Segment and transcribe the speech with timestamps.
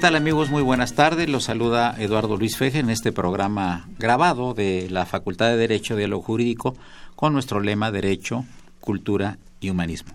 [0.00, 0.48] Tal amigos?
[0.48, 1.28] Muy buenas tardes.
[1.28, 6.08] Los saluda Eduardo Luis Feje en este programa grabado de la Facultad de Derecho de
[6.08, 6.74] lo Jurídico
[7.16, 8.46] con nuestro lema Derecho,
[8.80, 10.14] Cultura y Humanismo.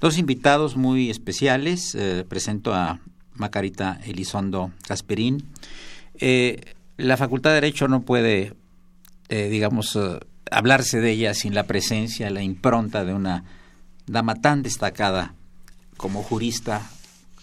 [0.00, 1.94] Dos invitados muy especiales.
[1.94, 2.98] Eh, presento a
[3.34, 5.46] Macarita Elizondo Casperín.
[6.14, 8.54] Eh, la Facultad de Derecho no puede,
[9.28, 9.96] eh, digamos,
[10.50, 13.44] hablarse de ella sin la presencia, la impronta de una
[14.06, 15.34] dama tan destacada
[15.96, 16.82] como jurista,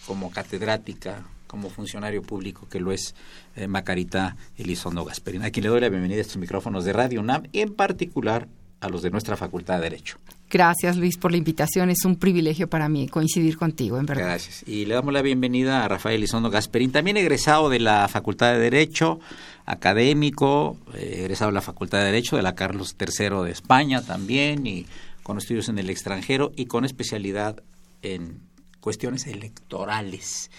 [0.04, 3.16] como catedrática, como funcionario público que lo es
[3.56, 7.20] eh, Macarita Elizondo Gasperín, a quien le doy la bienvenida a estos micrófonos de Radio
[7.20, 8.46] UNAM y en particular
[8.80, 10.18] a los de nuestra Facultad de Derecho.
[10.50, 14.24] Gracias Luis por la invitación, es un privilegio para mí coincidir contigo, en verdad.
[14.24, 14.62] Gracias.
[14.66, 18.60] Y le damos la bienvenida a Rafael Elizondo Gasperín, también egresado de la Facultad de
[18.60, 19.18] Derecho,
[19.66, 24.66] académico, eh, egresado de la Facultad de Derecho de la Carlos III de España también,
[24.66, 24.86] y
[25.22, 27.62] con estudios en el extranjero y con especialidad
[28.00, 28.40] en
[28.80, 30.50] cuestiones electorales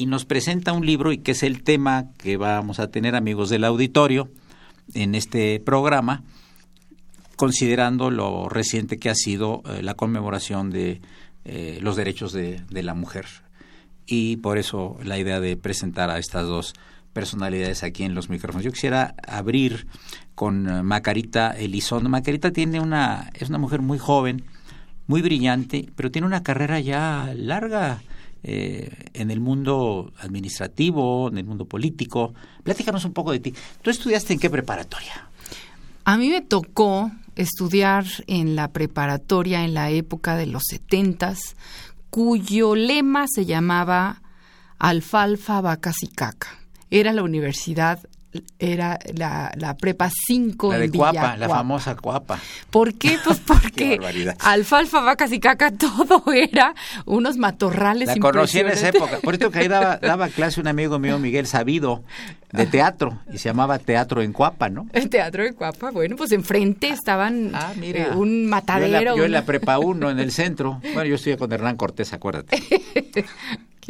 [0.00, 3.50] y nos presenta un libro y que es el tema que vamos a tener amigos
[3.50, 4.30] del auditorio
[4.94, 6.22] en este programa,
[7.36, 11.02] considerando lo reciente que ha sido eh, la conmemoración de
[11.44, 13.26] eh, los derechos de, la mujer.
[14.06, 16.72] Y por eso la idea de presentar a estas dos
[17.12, 18.64] personalidades aquí en los micrófonos.
[18.64, 19.86] Yo quisiera abrir
[20.34, 22.08] con eh, Macarita Elizondo.
[22.08, 24.44] Macarita tiene una, es una mujer muy joven,
[25.06, 28.00] muy brillante, pero tiene una carrera ya larga
[28.42, 32.34] eh, en el mundo administrativo, en el mundo político.
[32.62, 33.54] Platícanos un poco de ti.
[33.82, 35.28] ¿Tú estudiaste en qué preparatoria?
[36.04, 41.56] A mí me tocó estudiar en la preparatoria en la época de los setentas,
[42.10, 44.22] cuyo lema se llamaba
[44.78, 46.48] Alfalfa, vacas y caca.
[46.90, 48.00] Era la universidad
[48.58, 52.38] era la, la prepa 5 La de en Cuapa, la famosa Cuapa.
[52.70, 53.18] ¿Por qué?
[53.24, 53.98] Pues porque
[54.38, 56.74] alfalfa, vacas y caca, todo era
[57.06, 59.18] unos matorrales La conocí en esa época.
[59.22, 62.04] Por esto que ahí daba, daba clase un amigo mío, Miguel Sabido,
[62.52, 64.88] de teatro, y se llamaba Teatro en Cuapa, ¿no?
[64.92, 68.06] El teatro de Cuapa, bueno, pues enfrente estaban Ah, mira.
[68.08, 68.86] eh, un Yo matadero.
[68.98, 70.80] en, la, yo en la prepa 1, en el centro.
[70.94, 72.60] Bueno, yo estudié con Hernán Cortés, acuérdate.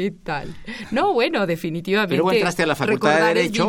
[0.01, 0.49] ¿Qué tal?
[0.93, 2.17] No, bueno, definitivamente.
[2.17, 3.69] Luego entraste a la Facultad de Derecho.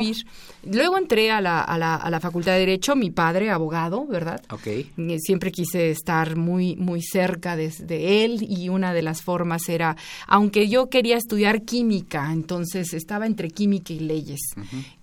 [0.64, 4.42] Luego entré a la, a, la, a la Facultad de Derecho, mi padre, abogado, ¿verdad?
[4.50, 4.66] Ok.
[4.68, 4.88] Eh,
[5.20, 9.98] Siempre quise estar muy, muy cerca de, de él y una de las formas era,
[10.26, 14.40] aunque yo quería estudiar química, entonces estaba entre química y leyes.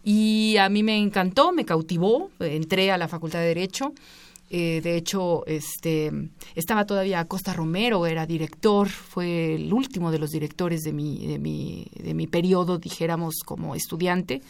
[0.02, 3.92] Y a mí me encantó, me cautivó, entré a la Facultad de Derecho.
[4.50, 6.10] Eh, de hecho, este,
[6.54, 11.38] estaba todavía Costa Romero, era director, fue el último de los directores de mi, de
[11.38, 14.40] mi, de mi periodo, dijéramos, como estudiante.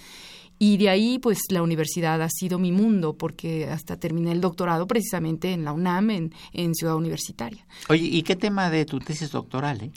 [0.60, 4.86] Y de ahí, pues, la universidad ha sido mi mundo, porque hasta terminé el doctorado
[4.88, 7.64] precisamente en la UNAM, en, en Ciudad Universitaria.
[7.88, 9.82] Oye, ¿y qué tema de tu tesis doctoral?
[9.82, 9.90] Eh?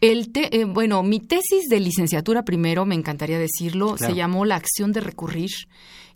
[0.00, 4.12] El te- eh, bueno, mi tesis de licenciatura primero, me encantaría decirlo, Claro.
[4.12, 5.50] se llamó La acción de recurrir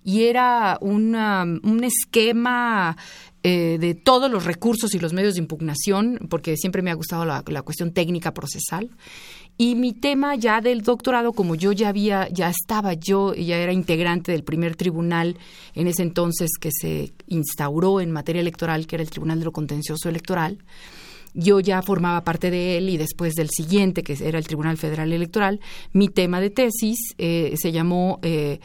[0.04, 2.96] y era una- un esquema
[3.44, 7.24] eh, de todos los recursos y los medios de impugnación, porque siempre me ha gustado
[7.24, 8.90] la, cuestión técnica procesal.
[9.58, 13.72] Y mi tema ya del doctorado, como yo ya había, ya estaba yo, ya era
[13.72, 15.36] integrante del primer tribunal
[15.74, 19.52] en ese entonces que se instauró en materia electoral, que era el Tribunal de lo
[19.52, 20.58] Contencioso Electoral,
[21.34, 25.12] yo ya formaba parte de él y después del siguiente, que era el Tribunal Federal
[25.12, 25.60] Electoral,
[25.92, 28.60] mi tema de tesis eh, se llamó eh,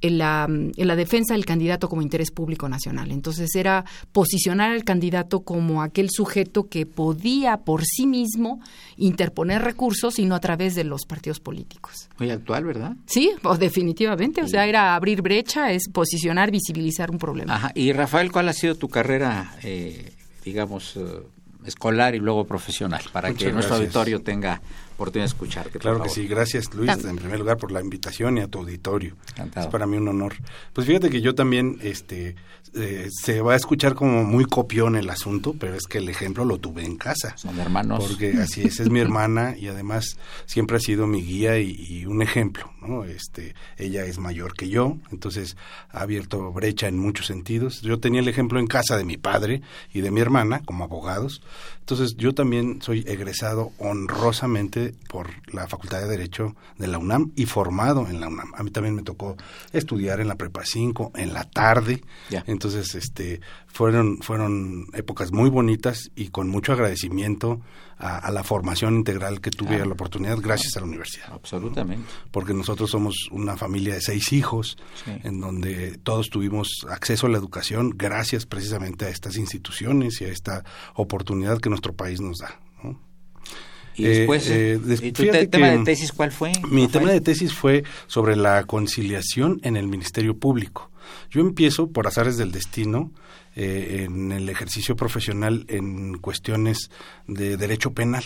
[0.00, 3.10] en la, en la defensa del candidato como interés público nacional.
[3.10, 8.60] Entonces era posicionar al candidato como aquel sujeto que podía por sí mismo
[8.96, 12.08] interponer recursos y no a través de los partidos políticos.
[12.18, 12.96] Muy actual, ¿verdad?
[13.06, 14.42] Sí, pues definitivamente.
[14.42, 17.54] O sea, era abrir brecha, es posicionar, visibilizar un problema.
[17.54, 17.72] Ajá.
[17.74, 20.12] Y Rafael, ¿cuál ha sido tu carrera, eh,
[20.44, 21.02] digamos, eh,
[21.64, 23.02] escolar y luego profesional?
[23.12, 24.60] Para Muchas que nuestro auditorio tenga
[24.98, 25.78] oportunidad de escucharte.
[25.78, 29.16] Claro que sí, gracias Luis, en primer lugar por la invitación y a tu auditorio.
[29.30, 29.66] Encantado.
[29.66, 30.34] Es para mí un honor.
[30.72, 32.34] Pues fíjate que yo también, este,
[32.74, 36.44] eh, se va a escuchar como muy copión el asunto, pero es que el ejemplo
[36.44, 37.36] lo tuve en casa.
[37.36, 38.04] Son hermanos.
[38.06, 42.06] Porque así es, es mi hermana y además siempre ha sido mi guía y, y
[42.06, 43.04] un ejemplo, ¿no?
[43.04, 45.56] Este, ella es mayor que yo, entonces
[45.90, 47.82] ha abierto brecha en muchos sentidos.
[47.82, 49.62] Yo tenía el ejemplo en casa de mi padre
[49.92, 51.40] y de mi hermana como abogados,
[51.88, 57.46] entonces yo también soy egresado honrosamente por la Facultad de Derecho de la UNAM y
[57.46, 58.52] formado en la UNAM.
[58.56, 59.36] A mí también me tocó
[59.72, 62.02] estudiar en la Prepa 5 en la tarde,
[62.46, 67.60] entonces este fueron fueron épocas muy bonitas y con mucho agradecimiento
[67.98, 69.86] a, a la formación integral que tuve Claro.
[69.86, 72.08] la oportunidad gracias a la universidad Absolutamente.
[72.30, 75.10] porque nosotros somos una familia de seis hijos, Sí.
[75.24, 80.28] en donde todos tuvimos acceso a la educación gracias precisamente a estas instituciones y a
[80.28, 80.64] esta
[80.94, 82.60] oportunidad que nuestro país nos da.
[83.98, 86.52] Y Eh, después, eh, eh, des- ¿y tu te- tema de tesis cuál fue?
[86.70, 86.90] Mi Rafael?
[86.90, 90.90] tema de tesis fue sobre la conciliación en el Ministerio Público.
[91.30, 93.10] Yo empiezo, por azares del destino,
[93.56, 96.90] eh, en el ejercicio profesional en cuestiones
[97.26, 98.24] de derecho penal,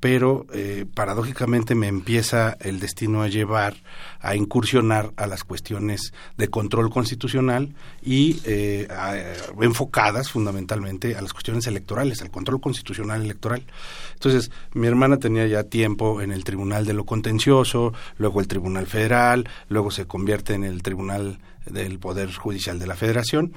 [0.00, 3.74] pero eh, paradójicamente me empieza el destino a llevar
[4.20, 9.16] a incursionar a las cuestiones de control constitucional y eh, a-
[9.62, 13.62] enfocadas fundamentalmente a las cuestiones electorales, al control constitucional electoral.
[14.12, 18.86] Entonces, mi hermana tenía ya tiempo en el Tribunal de lo Contencioso, luego el Tribunal
[18.86, 23.54] Federal, luego se convierte en el Tribunal del Poder Judicial de la Federación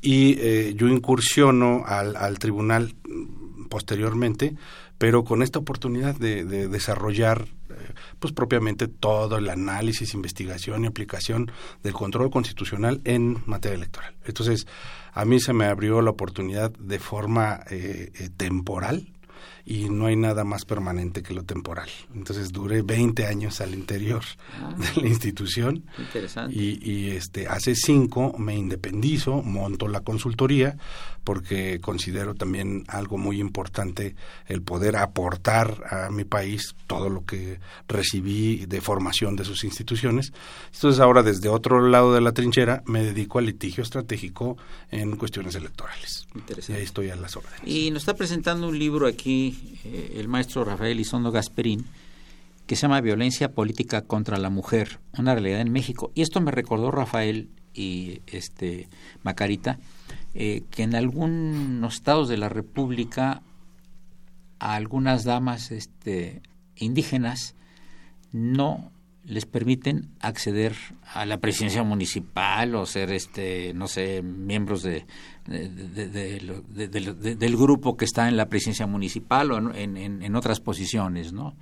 [0.00, 2.94] y eh, yo incursiono al, al tribunal
[3.68, 4.54] posteriormente,
[5.02, 7.74] pero con esta oportunidad de, de desarrollar eh,
[8.20, 11.50] pues propiamente todo el análisis, investigación y aplicación
[11.82, 14.14] del control constitucional en materia electoral.
[14.24, 14.68] Entonces,
[15.12, 19.08] a mí se me abrió la oportunidad de forma eh, eh, temporal
[19.64, 21.88] y no hay nada más permanente que lo temporal.
[22.14, 24.22] Entonces duré 20 años al interior
[24.94, 26.54] de la institución Interesante.
[26.54, 30.76] y, y, este hace cinco me independizo, monto la consultoría
[31.24, 34.16] porque considero también algo muy importante
[34.46, 40.32] el poder aportar a mi país todo lo que recibí de formación de sus instituciones.
[40.74, 44.56] Entonces ahora desde otro lado de la trinchera me dedico al litigio estratégico
[44.90, 46.26] en cuestiones electorales.
[46.34, 46.80] Y Interesante.
[46.80, 47.60] ahí estoy a las órdenes.
[47.64, 49.51] Y nos está presentando un libro aquí
[49.84, 51.84] eh, el maestro Rafael Isondo Gasperín
[52.66, 56.10] que se llama Violencia Política contra la Mujer, una realidad en México.
[56.14, 58.88] Y esto me recordó Rafael y este
[59.22, 59.78] Macarita,
[60.34, 63.42] eh, que en algunos estados de la República
[64.58, 66.40] a algunas damas este,
[66.76, 67.54] indígenas
[68.32, 68.90] no
[69.24, 70.74] les permiten acceder
[71.14, 75.04] a la presidencia municipal o ser, este, no sé, miembros de,
[75.46, 81.54] del grupo que está en la presidencia municipal o en, en, otras posiciones, ¿no?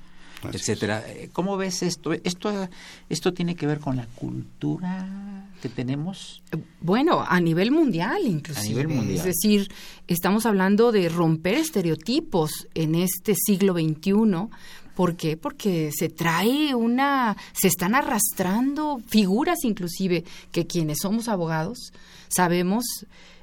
[0.52, 1.04] etcétera.
[1.06, 2.12] Eh, ¿Cómo ves esto?
[2.12, 2.68] esto?
[3.08, 6.42] ¿Esto tiene que ver con la cultura que tenemos?
[6.80, 8.64] Bueno, a nivel mundial inclusive.
[8.64, 9.18] A nivel mundial.
[9.18, 9.70] Es decir,
[10.06, 14.48] estamos hablando de romper estereotipos en este siglo XXI
[14.94, 15.36] ¿Por qué?
[15.36, 21.92] Porque se trae una, se están arrastrando figuras inclusive que quienes somos abogados
[22.28, 22.84] sabemos,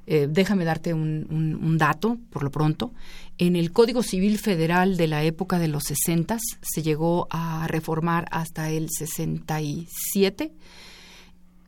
[0.06, 2.94] eh, déjame darte un, un, dato por lo pronto,
[3.38, 8.26] en el Código Civil Federal de la época de los 60 se llegó a reformar
[8.32, 10.52] hasta el 67.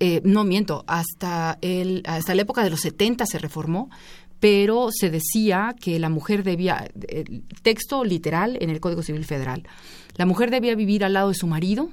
[0.01, 3.89] Eh, no miento, hasta, el, hasta la época de los 70 se reformó,
[4.39, 6.89] pero se decía que la mujer debía,
[7.62, 9.63] texto literal en el Código Civil Federal,
[10.15, 11.89] la mujer debía vivir al lado de su marido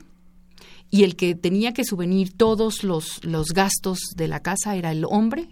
[0.91, 5.05] y el que tenía que subvenir todos los, los gastos de la casa era el
[5.05, 5.49] hombre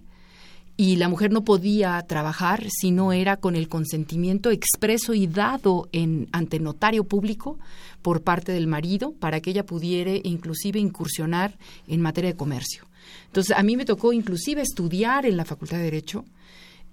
[0.77, 5.89] y la mujer no podía trabajar si no era con el consentimiento expreso y dado
[5.93, 7.59] en, ante notario público
[8.03, 12.85] por parte del marido para que ella pudiera inclusive incursionar en materia de comercio.
[13.27, 16.25] Entonces, a mí me tocó inclusive estudiar en la Facultad de Derecho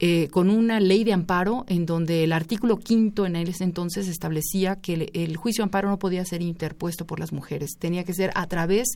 [0.04, 4.78] eh, con una ley de amparo en donde el artículo quinto en ese entonces establecía
[4.78, 8.32] que el, juicio de amparo no podía ser interpuesto por las mujeres, tenía que ser
[8.34, 8.88] a través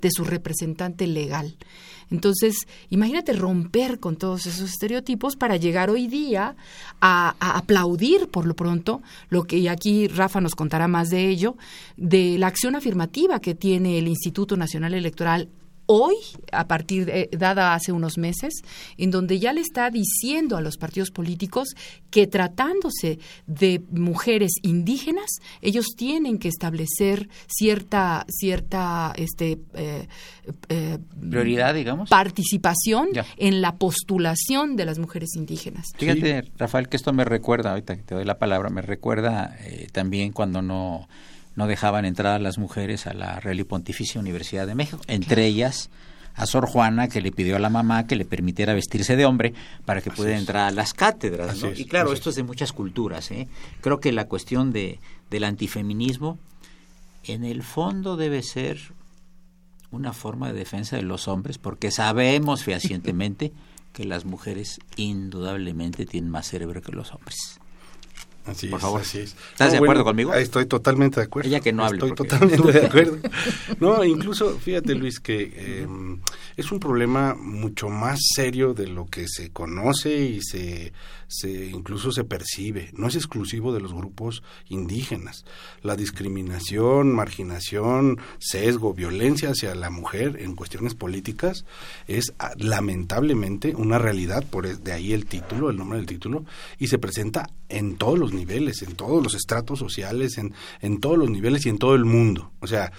[0.00, 1.58] de su representante legal.
[2.10, 6.56] Entonces, imagínate romper con todos esos estereotipos para llegar hoy día
[6.98, 11.28] a, a, aplaudir, por lo pronto, lo que y aquí Rafa nos contará más de
[11.28, 11.58] ello,
[11.98, 15.50] de la acción afirmativa que tiene el Instituto Nacional Electoral
[15.86, 16.16] hoy,
[16.52, 18.54] a partir de, dada hace unos meses,
[18.96, 21.68] en donde ya le está diciendo a los partidos políticos
[22.10, 30.08] que tratándose de mujeres indígenas, ellos tienen que establecer cierta, cierta, este, eh,
[30.68, 30.98] eh,
[31.28, 35.86] prioridad, digamos, participación en la postulación de las mujeres indígenas.
[35.96, 39.88] Fíjate, Rafael, que esto me recuerda, ahorita que te doy la palabra, me recuerda eh,
[39.92, 41.08] también cuando no
[41.56, 45.46] no dejaban entrar a las mujeres a la Real y Pontificia Universidad de México, entre
[45.46, 45.90] ellas
[46.34, 49.54] a Sor Juana que le pidió a la mamá que le permitiera vestirse de hombre
[49.84, 51.62] para que pudiera entrar a las cátedras.
[51.76, 53.30] y claro, esto es de muchas culturas.
[53.30, 53.48] ¿eh?
[53.80, 56.38] Creo que la cuestión de, del antifeminismo
[57.22, 58.78] en el fondo debe ser
[59.90, 63.52] una forma de defensa de los hombres porque sabemos fehacientemente
[63.92, 67.60] que las mujeres indudablemente tienen más cerebro que los hombres.
[68.44, 69.00] Así Por favor.
[69.00, 69.36] Así es.
[69.52, 70.34] ¿Estás de acuerdo conmigo?
[70.34, 71.48] Estoy totalmente de acuerdo.
[71.48, 71.96] Ella que no hable.
[71.96, 73.18] Estoy totalmente de acuerdo.
[73.80, 76.20] No, incluso, fíjate Luis, que em,
[76.56, 80.92] es un problema mucho más serio de lo que se conoce y se,
[81.26, 82.90] se incluso se percibe.
[82.92, 85.44] No es exclusivo de los grupos indígenas.
[85.82, 91.64] La discriminación, marginación, sesgo, violencia hacia la mujer en cuestiones políticas
[92.08, 96.44] es ah, lamentablemente una realidad, por e, de ahí el título, el nombre del título,
[96.78, 101.18] y se presenta en todos los niveles, en todos los estratos sociales, en, en todos
[101.18, 102.52] los niveles y en todo el mundo.
[102.60, 102.92] O sea,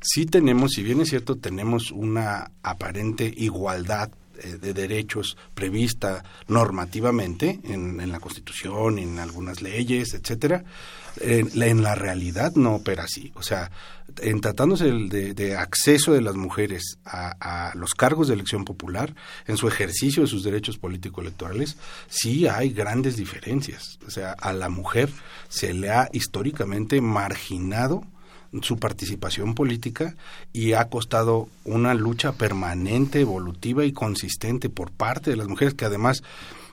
[0.00, 4.10] sí tenemos, si bien es cierto, tenemos una aparente igualdad
[4.42, 10.64] eh, de derechos prevista normativamente en, en, la Constitución, en algunas leyes, etcétera,
[11.20, 13.32] en, la realidad no opera así.
[13.34, 13.70] O sea,
[14.20, 19.14] en tratándose de, acceso de las mujeres a, a, los cargos de elección popular,
[19.46, 21.76] en su ejercicio de sus derechos político-electorales,
[22.08, 23.98] sí hay grandes diferencias.
[24.06, 25.10] O sea, a la mujer
[25.48, 28.04] se le ha históricamente marginado
[28.62, 30.16] su participación política
[30.52, 35.84] y ha costado una lucha permanente, evolutiva y consistente por parte de las mujeres que
[35.84, 36.22] además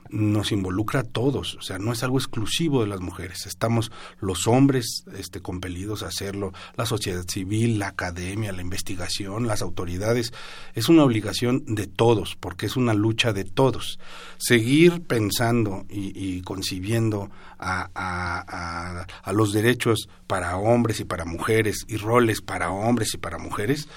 [0.10, 4.48] nos involucra a todos, o sea, no es algo exclusivo de las mujeres, estamos los
[4.48, 10.34] hombres este, compelidos a hacerlo, la sociedad civil, la academia, la investigación, las autoridades,
[10.74, 14.00] es una obligación de todos, porque es una lucha de todos.
[14.38, 22.72] Seguir pensando y, concibiendo a, los derechos para hombres y para mujeres y roles para
[22.72, 23.88] hombres y para mujeres,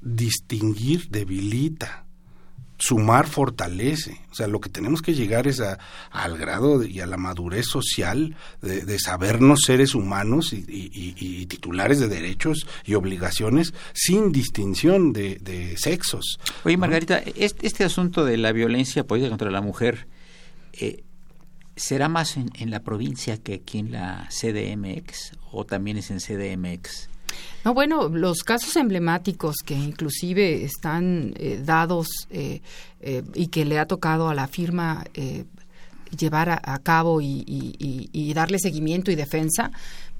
[0.00, 2.06] distinguir debilita
[2.80, 4.20] sumar fortalece.
[4.32, 5.78] O sea, lo que tenemos que llegar es a,
[6.10, 12.66] al grado y a la madurez social de, sabernos seres humanos y, titulares de derechos
[12.84, 16.38] y obligaciones sin distinción de, sexos.
[16.64, 20.08] Oye, Margarita, este, este, asunto de la violencia política contra la mujer,
[20.72, 21.04] eh,
[21.76, 26.18] ¿será más en, en, la provincia que aquí en la CDMX o también es en
[26.18, 27.10] CDMX?
[27.64, 32.62] No, bueno, los casos emblemáticos que inclusive están eh, dados eh,
[33.00, 35.04] eh, y que le ha tocado a la firma
[36.16, 39.70] llevar a, cabo y, darle seguimiento y defensa,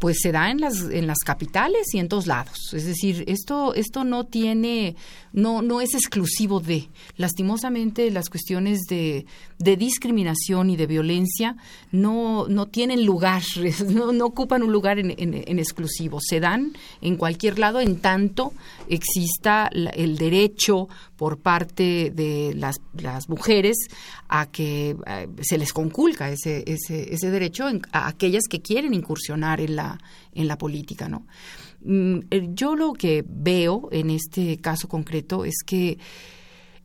[0.01, 2.73] pues se da en las en las capitales y en todos lados.
[2.73, 4.97] Es decir, esto esto no tiene
[5.33, 9.27] no no es exclusivo de lastimosamente las cuestiones de,
[9.59, 11.57] de discriminación y de violencia
[11.93, 13.43] no no tienen lugar,
[13.87, 16.19] no, no ocupan un lugar en, en, exclusivo.
[16.21, 18.55] Se dan en cualquier lado en tanto
[18.89, 23.77] exista el derecho por parte de las, las mujeres
[24.29, 29.61] a que eh, se les conculca ese, ese, ese derecho a aquellas que quieren incursionar
[29.61, 29.90] en la,
[30.33, 31.27] en la política, ¿no?
[31.83, 35.99] Mm, eh, yo lo que veo en este caso concreto es que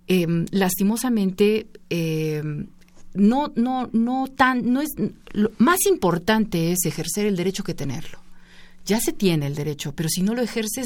[0.07, 2.67] em, lastimosamente em,
[3.13, 4.89] no, no, no tan, no es
[5.31, 8.19] lo más importante es ejercer el derecho que tenerlo.
[8.85, 10.85] Ya se tiene el derecho, pero si no lo ejerces,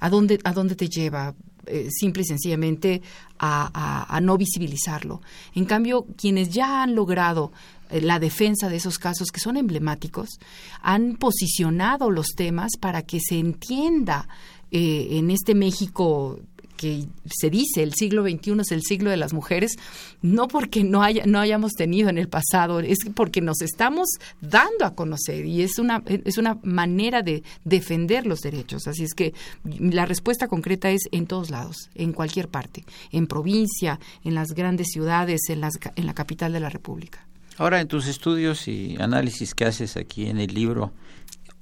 [0.00, 1.34] ¿a dónde, a dónde te lleva?
[1.66, 3.02] Eh, simple y sencillamente
[3.38, 5.20] a, no visibilizarlo.
[5.54, 7.52] En cambio, quienes ya han logrado
[7.90, 10.38] eh, la defensa de esos casos que son emblemáticos,
[10.82, 14.28] han posicionado los temas para que se entienda
[14.76, 16.40] eh, en este México
[16.76, 19.76] que se dice el siglo XXI es el siglo de las mujeres,
[20.20, 24.08] no porque no, haya, no hayamos tenido en el pasado, es porque nos estamos
[24.40, 28.88] dando a conocer y es una, es una manera de defender los derechos.
[28.88, 34.00] Así es que la respuesta concreta es en todos lados, en cualquier parte, en provincia,
[34.24, 37.24] en las grandes ciudades, en, las, en la capital de la República.
[37.58, 40.90] Ahora, en tus estudios y análisis que haces aquí en el libro,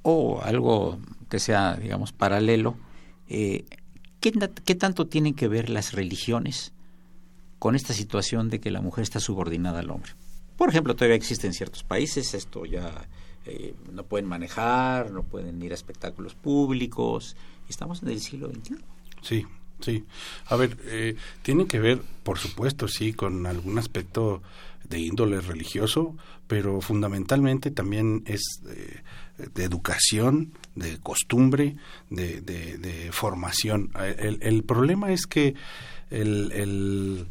[0.00, 2.76] o algo que sea, digamos, paralelo,
[3.32, 3.64] eh,
[4.20, 6.72] ¿Qué, tanto tienen que ver las religiones
[7.58, 10.12] con esta situación de que la mujer está subordinada al hombre?
[10.56, 13.08] Por ejemplo, todavía existe en ciertos países esto ya
[13.46, 17.34] eh, no pueden manejar, no pueden ir a espectáculos públicos.
[17.68, 18.76] Estamos en el siglo XXI.
[19.22, 19.46] Sí,
[19.80, 20.04] sí.
[20.46, 24.42] A ver, eh, tiene que ver, por supuesto, sí, con algún aspecto
[24.88, 29.02] de índole religioso, pero fundamentalmente también es eh,
[29.54, 31.76] de educación, de costumbre,
[32.10, 33.90] de, de, formación.
[34.18, 35.54] El, el, problema es que
[36.10, 37.28] el, el,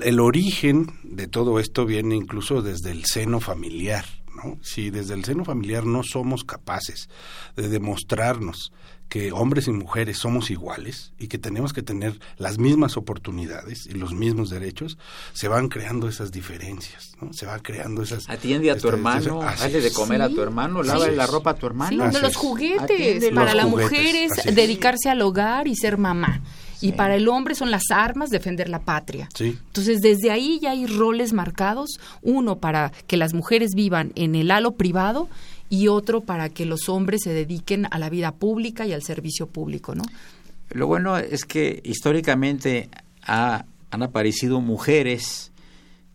[0.00, 4.04] el, origen de todo esto viene incluso desde el seno familiar.
[4.36, 4.58] ¿no?
[4.62, 7.08] Si desde el seno familiar no somos capaces
[7.56, 8.72] de demostrarnos
[9.12, 13.92] que hombres y mujeres somos iguales y que tenemos que tener las mismas oportunidades y
[13.92, 14.96] los mismos derechos,
[15.34, 17.30] se van creando esas diferencias, ¿no?
[17.34, 18.26] Se van creando esas...
[18.30, 21.66] Atiende a tu hermano, hazle de comer a tu hermano, lava la ropa a tu
[21.66, 22.10] hermano.
[22.10, 23.30] Sí, los juguetes.
[23.34, 26.40] Para la mujer es dedicarse al hogar y ser mamá.
[26.80, 29.28] Y para el hombre son las armas, defender la patria.
[29.38, 34.50] Entonces, desde ahí ya hay roles marcados, uno para que las mujeres vivan en el
[34.50, 35.28] halo privado
[35.72, 39.46] y otro para que los hombres se dediquen a la vida pública y al servicio
[39.46, 40.02] público, ¿no?
[40.68, 42.90] Lo bueno es que históricamente
[43.22, 45.50] han aparecido mujeres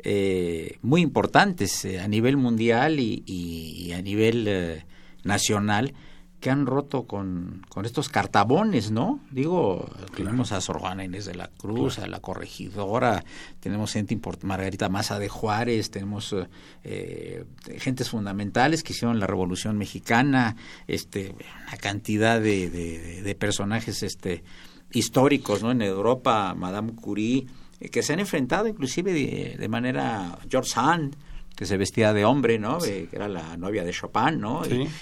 [0.03, 4.85] eh, muy importantes eh, a nivel mundial y, a nivel eh,
[5.23, 5.95] nacional
[6.39, 9.19] que han roto con, con estos cartabones, ¿no?
[9.31, 13.25] Digo, tenemos a Sor Juana Inés de la Cruz, a la corregidora,
[13.59, 16.35] tenemos gente Margarita Maza de Juárez, tenemos
[16.83, 17.43] eh,
[17.79, 21.33] gentes fundamentales que hicieron la Revolución Mexicana, este,
[21.67, 24.43] una cantidad de, de, personajes este,
[24.91, 25.71] históricos, ¿no?
[25.71, 27.47] En Europa, Madame Curie,
[27.79, 31.15] eh, que se han enfrentado inclusive de, de manera George Sand,
[31.57, 32.77] que se vestía de hombre, ¿no?
[32.77, 34.61] que era la novia de Chopin, ¿no?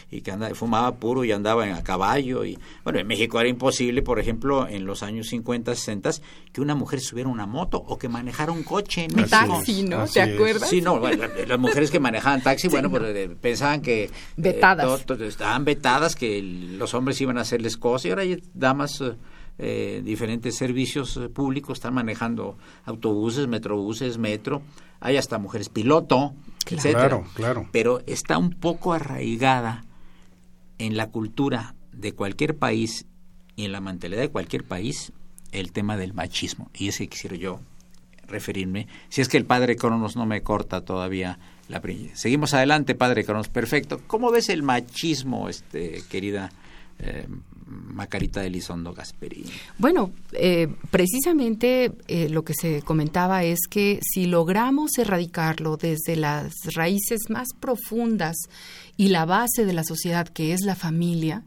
[0.09, 2.45] Y, que andaba, fumaba puro y andaba a caballo.
[2.45, 6.11] Y bueno, en México era imposible, por ejemplo, en los años 50, 60,
[6.53, 9.05] que una mujer subiera una moto o que manejara un coche.
[9.09, 9.25] ¿no?
[9.25, 10.07] Taxi, ¿no?
[10.07, 10.69] ¿Te acuerdas?
[10.69, 14.05] Sí, no, las mujeres que manejaban taxi, bueno, pues eh, pensaban que...
[14.05, 15.05] Eh, vetadas.
[15.19, 19.01] estaban vetadas, que los hombres iban a hacerles cosas y ahora hay damas...
[19.01, 19.13] Eh,
[19.57, 24.61] diferentes servicios públicos están manejando autobuses, metrobuses, metro,
[24.99, 26.33] hay hasta mujeres piloto,
[26.65, 27.69] Claro, claro.
[27.71, 29.85] Pero está un poco arraigada
[30.79, 33.05] en la cultura de cualquier país
[33.55, 35.13] y en la mentalidad de cualquier país
[35.51, 36.69] el tema del machismo.
[36.73, 37.59] Y ese quisiera yo
[38.27, 38.87] referirme.
[39.09, 41.81] Si es que el padre Cronos no me corta todavía la
[42.13, 43.49] Seguimos adelante, padre Cronos.
[43.49, 44.01] Perfecto.
[44.07, 46.51] ¿Cómo ves el machismo, este, querida
[46.99, 47.27] eh,
[47.67, 49.51] Macarita Elizondo Gasperini?
[49.77, 56.53] Bueno, eh, precisamente eh, lo que se comentaba es que si logramos erradicarlo desde las
[56.75, 58.35] raíces más profundas
[58.97, 61.43] y la base de la sociedad, que es la familia,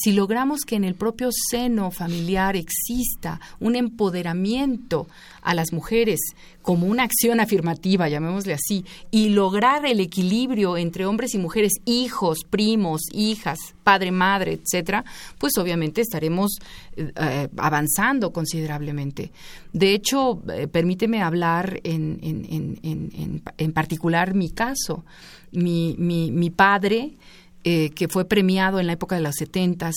[0.00, 5.08] si logramos que en el propio seno familiar exista un empoderamiento
[5.42, 6.20] a las mujeres
[6.62, 12.44] como una acción afirmativa, llamémosle así, y lograr el equilibrio entre hombres y mujeres, hijos,
[12.48, 15.04] primos, hijas, padre, madre, etcétera,
[15.38, 16.58] pues obviamente estaremos
[16.96, 19.32] eh, avanzando considerablemente.
[19.72, 25.04] De hecho, eh, permíteme hablar en, en, en, en, particular mi caso.
[25.50, 27.16] Mi, mi, mi padre
[27.64, 29.94] eh, que fue premiado en la época de los setentas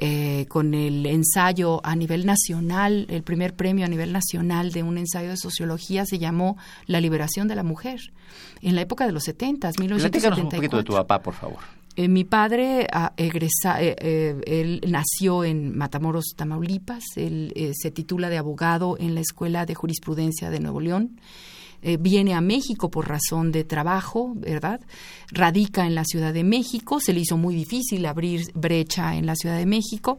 [0.00, 4.96] eh, con el ensayo a nivel nacional, el primer premio a nivel nacional de un
[4.96, 6.56] ensayo de sociología se llamó
[6.86, 8.12] La liberación de la mujer.
[8.62, 10.44] En la época de los setentas, 1974.
[10.44, 11.58] un poquito de tu papá, por favor.
[11.96, 17.02] Eh, mi padre ah, egresa, eh, él nació en Matamoros, Tamaulipas.
[17.16, 21.18] Él se titula de abogado en la Escuela de Jurisprudencia de Nuevo León
[21.82, 24.80] eh, viene a México por razón de trabajo, ¿verdad?
[25.30, 29.36] Radica en la Ciudad de México, se le hizo muy difícil abrir brecha en la
[29.36, 30.18] Ciudad de México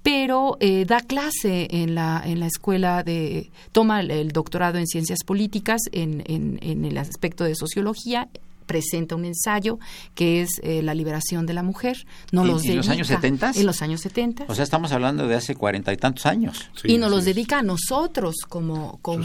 [0.00, 5.18] pero eh, da clase en la, en la escuela de, toma el, doctorado en ciencias
[5.26, 8.28] políticas en, en, en, el aspecto de sociología
[8.68, 9.80] presenta un ensayo
[10.14, 12.06] que es eh, La liberación de la mujer.
[12.30, 13.52] No ¿En, los, ¿En los años 70?
[13.56, 14.44] En los años 70.
[14.46, 16.70] O sea, estamos hablando de hace cuarenta y tantos años.
[16.84, 19.24] y nos los dedica a nosotros, como, como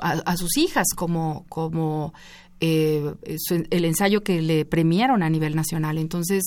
[0.00, 2.14] a, sus hijas, como, como
[2.60, 3.12] eh,
[3.70, 5.98] el ensayo que le premiaron a nivel nacional.
[5.98, 6.44] Entonces,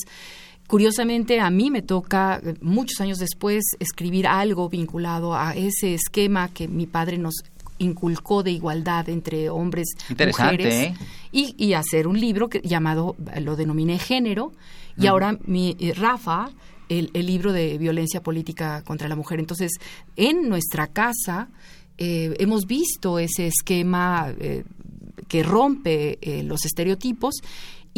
[0.68, 6.50] Curiosamente, a mí me toca, eh, muchos años después, escribir algo vinculado a ese esquema
[6.50, 7.36] que mi padre nos
[7.80, 10.94] inculcó de igualdad entre hombres y mujeres ¿eh?
[11.32, 14.52] y, hacer un libro que, llamado, lo denominé género,
[14.98, 16.50] y ahora mi eh, Rafa,
[16.90, 19.40] el, libro de violencia política contra la mujer.
[19.40, 19.74] Entonces,
[20.16, 21.50] en nuestra casa
[21.98, 24.34] eh, hemos visto ese esquema
[25.28, 27.42] que rompe los estereotipos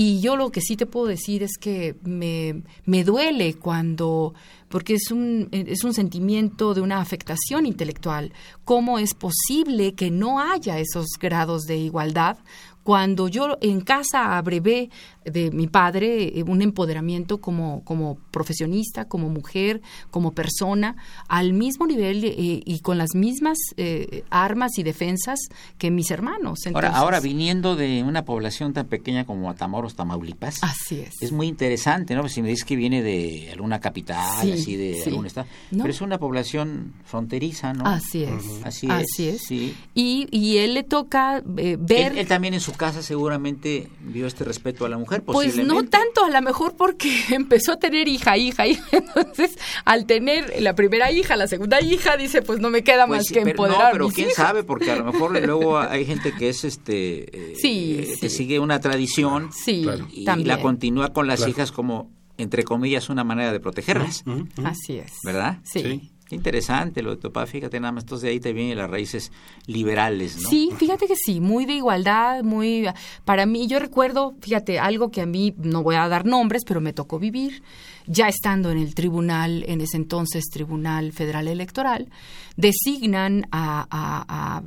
[0.01, 4.33] y yo lo que sí te puedo decir es que me, me duele cuando,
[4.69, 8.31] porque es un, es un sentimiento de una afectación intelectual,
[8.63, 12.37] cómo es posible que no haya esos grados de igualdad
[12.83, 14.89] cuando yo en casa abrevé
[15.25, 20.95] de mi padre eh, un empoderamiento como, como profesionista, como mujer, como persona,
[21.27, 25.39] al mismo nivel eh, y con las mismas eh, armas y defensas
[25.77, 26.59] que mis hermanos.
[26.73, 31.21] ahora, ahora, viniendo de una población tan pequeña como Matamoros, Tamaulipas, así es.
[31.21, 32.27] Es muy interesante, ¿no?
[32.29, 36.17] Si me dices que viene de alguna capital, así de algún estado, pero es una
[36.17, 37.85] población fronteriza, ¿no?
[37.85, 38.61] Así es.
[38.63, 38.91] Así es.
[38.91, 39.41] Así es.
[39.45, 39.75] Sí.
[39.93, 42.17] Y, y él le toca ver...
[42.17, 46.23] él también en su casa seguramente vio este respeto a la mujer, Pues no tanto,
[46.25, 48.83] a lo mejor porque empezó a tener hija, hija, hija.
[48.91, 53.19] Entonces, al tener la primera hija, la segunda hija, dice, pues no me queda pues
[53.19, 53.85] más que empoderar.
[53.85, 57.51] No, pero quién sabe, porque a lo mejor luego hay gente que es este.
[57.51, 59.51] Eh, sí, que sigue una tradición.
[59.53, 64.23] Sí, y, la continúa con las hijas como, entre comillas, una manera de protegerlas.
[64.63, 65.13] Así es.
[65.23, 65.59] ¿Verdad?
[65.63, 68.89] sí interesante lo de tu papá, fíjate nada más, entonces de ahí te vienen las
[68.89, 69.31] raíces
[69.65, 70.49] liberales, ¿no?
[70.49, 72.85] Sí, fíjate que sí, muy de igualdad, muy...
[73.25, 76.81] Para mí, yo recuerdo, fíjate, algo que a mí, no voy a dar nombres, pero
[76.81, 77.63] me tocó vivir,
[78.05, 82.09] ya estando en el tribunal, en ese entonces Tribunal Federal Electoral,
[82.55, 84.61] designan a...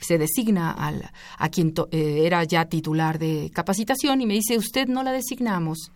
[0.00, 4.88] se designa al, a quien eh, era ya titular de capacitación y me dice, usted
[4.88, 5.90] no la designamos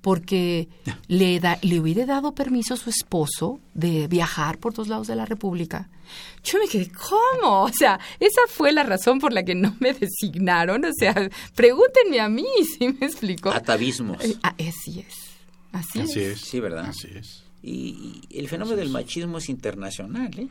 [0.00, 0.68] porque
[1.08, 5.16] le, da, le hubiera dado permiso a su esposo de viajar por todos lados de
[5.16, 5.88] la República.
[6.44, 7.64] Yo me quedé, ¿cómo?
[7.64, 10.84] O sea, esa fue la razón por la que no me designaron.
[10.84, 11.14] O sea,
[11.54, 12.46] pregúntenme a mí,
[12.78, 13.50] si me explico?
[13.50, 14.24] Atavismos.
[14.24, 15.14] Eh, ah, así es.
[15.72, 16.40] Así, es.
[16.40, 16.86] Sí, ¿verdad?
[16.86, 17.44] Así es.
[17.62, 20.48] Y, el fenómeno del machismo es internacional, ¿eh?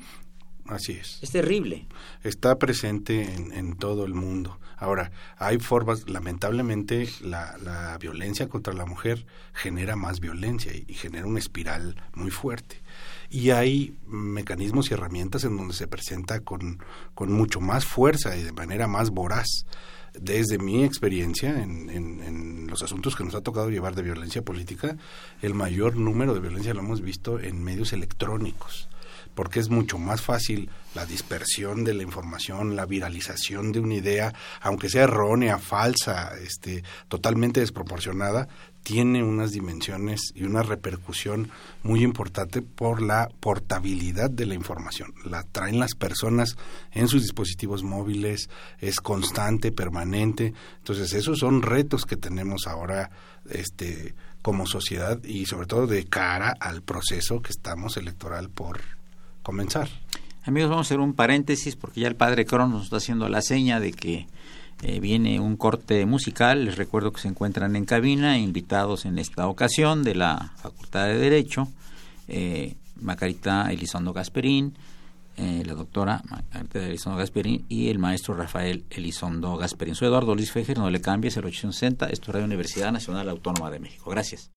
[0.66, 1.20] Así es.
[1.22, 1.88] Es terrible.
[2.24, 4.60] Está presente en, en todo el mundo.
[4.78, 11.26] Ahora, hay formas, lamentablemente, la, la violencia contra la mujer genera más violencia y, genera
[11.26, 12.82] una espiral muy fuerte.
[13.30, 16.80] Y hay mecanismos y herramientas en donde se presenta con,
[17.16, 19.66] con mucho más fuerza y de manera más voraz
[20.13, 24.42] desde mi experiencia en, en, en, los asuntos que nos ha tocado llevar de violencia
[24.42, 24.98] política,
[25.42, 28.90] el mayor número de violencia lo hemos visto en medios electrónicos
[29.38, 34.34] porque es mucho más fácil la dispersión de la información, la viralización de una idea,
[34.62, 38.47] aunque sea errónea, falsa, este, totalmente desproporcionada,
[38.82, 41.52] tiene unas dimensiones y una repercusión
[41.84, 45.13] muy importante por la portabilidad de la información.
[45.23, 46.58] La traen las personas
[46.91, 50.56] en sus dispositivos móviles, es constante, permanente.
[50.80, 53.12] Entonces, esos son retos que tenemos ahora
[53.52, 58.97] este como sociedad y sobre todo de cara al proceso que estamos electoral por
[59.48, 59.88] comenzar.
[60.44, 63.42] Amigos, vamos a hacer un paréntesis porque ya el padre Cronos nos está haciendo la
[63.42, 64.28] seña de que
[64.82, 66.66] eh, viene un corte musical.
[66.66, 71.18] Les recuerdo que se encuentran en cabina, invitados en esta ocasión de la Facultad de
[71.18, 71.70] Derecho,
[72.28, 74.74] eh, Macarita Elizondo Gasperín,
[75.38, 79.96] eh, la doctora Macarita Elizondo Gasperín y el maestro Rafael Elizondo Gasperín.
[79.96, 83.80] Soy Eduardo Luis Fejer, no le cambies, el 860, esto es Universidad Nacional Autónoma de
[83.80, 84.10] México.
[84.10, 84.57] Gracias.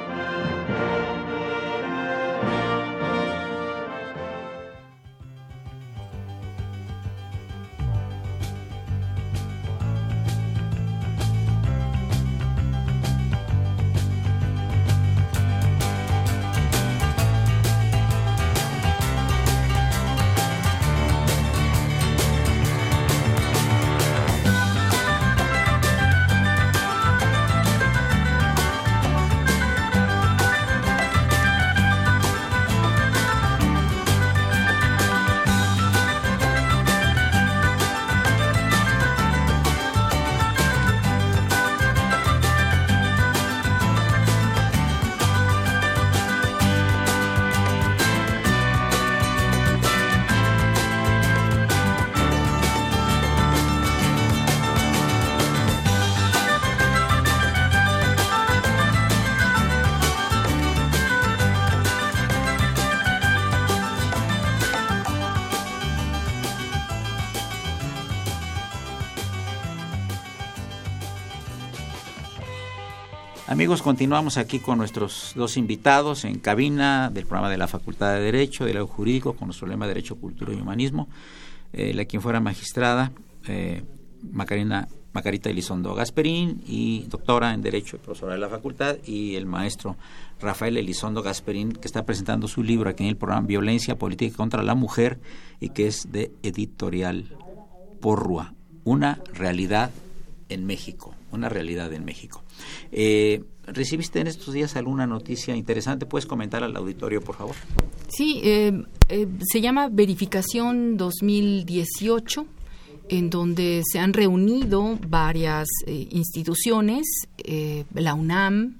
[73.61, 78.19] Amigos, continuamos aquí con nuestros dos invitados en cabina del programa de la Facultad de
[78.19, 81.07] Derecho, del Jurídico, con nuestro lema Derecho, Cultura y Humanismo.
[81.71, 83.11] Eh, la quien fuera magistrada,
[83.47, 83.83] eh,
[84.31, 89.45] Macarina, Macarita Elizondo Gasperín, y doctora en Derecho y profesora de la Facultad, y el
[89.45, 89.95] maestro
[90.39, 94.63] Rafael Elizondo Gasperín, que está presentando su libro aquí en el programa Violencia Política contra
[94.63, 95.19] la Mujer,
[95.59, 97.37] y que es de editorial
[97.99, 99.91] Porrua, una realidad
[100.49, 102.43] en México, una realidad en México.
[102.91, 106.05] Eh, ¿Recibiste en estos días alguna noticia interesante?
[106.05, 107.55] ¿Puedes comentar al auditorio, por favor?
[108.07, 112.45] Sí, eh, eh, se llama Verificación 2018
[113.09, 117.05] en donde se han reunido varias instituciones,
[117.93, 118.77] la UNAM,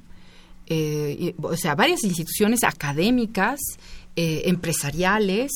[1.41, 3.59] o sea, varias instituciones académicas,
[4.15, 5.51] empresariales,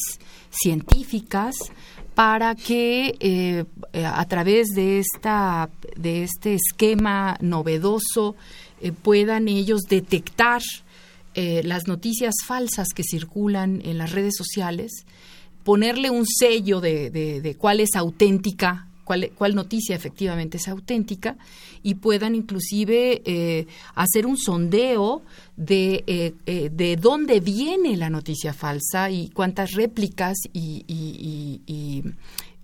[0.50, 1.56] científicas,
[2.16, 8.36] para que eh, eh, a través de esta de este esquema novedoso
[8.82, 10.62] eh, puedan ellos detectar
[11.38, 15.06] las noticias falsas que circulan en las redes sociales,
[15.66, 21.38] ponerle un sello de cuál es auténtica cuál, noticia efectivamente es auténtica
[21.84, 25.22] y puedan inclusive eh, hacer un sondeo
[25.56, 32.04] de, eh, eh, de dónde viene la noticia falsa y cuántas réplicas y,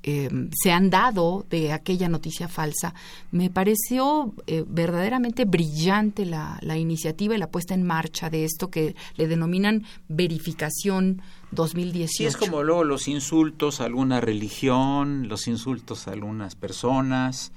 [0.03, 2.93] se han dado de aquella noticia falsa.
[3.31, 4.33] Me pareció
[4.67, 11.21] verdaderamente brillante la, iniciativa y la puesta en marcha de esto que le denominan verificación
[11.51, 12.11] 2018.
[12.11, 17.51] Sí, es como luego los insultos a alguna religión, los insultos a algunas personas,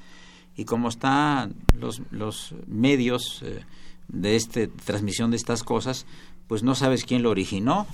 [0.56, 3.64] y como están los, los medios eh,
[4.08, 6.06] de este transmisión de estas cosas,
[6.46, 7.86] pues no sabes quién lo originó,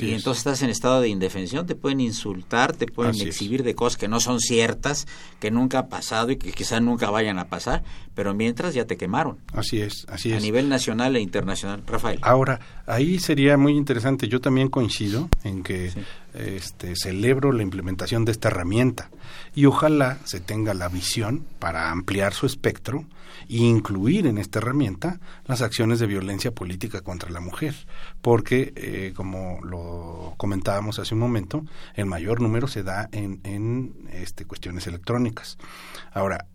[0.00, 3.96] y entonces estás en estado de indefensión, te pueden insultar, te pueden exhibir de cosas
[3.96, 5.06] que no son ciertas,
[5.40, 7.82] que nunca ha pasado y que quizás nunca vayan a pasar,
[8.14, 9.38] pero mientras ya te quemaron.
[9.52, 10.36] Así es, así es.
[10.36, 11.82] A nivel nacional e internacional.
[11.86, 12.18] Rafael.
[12.22, 15.92] Ahora, ahí sería muy interesante, yo también coincido en que
[16.38, 19.10] este, celebro la implementación de esta herramienta
[19.54, 23.04] y ojalá se tenga la visión para ampliar su espectro
[23.48, 27.74] e incluir en esta herramienta las acciones de violencia política contra la mujer,
[28.20, 34.08] porque eh, como lo comentábamos hace un momento, el mayor número se da en, en
[34.12, 35.58] este, cuestiones electrónicas.
[36.12, 36.46] Ahora,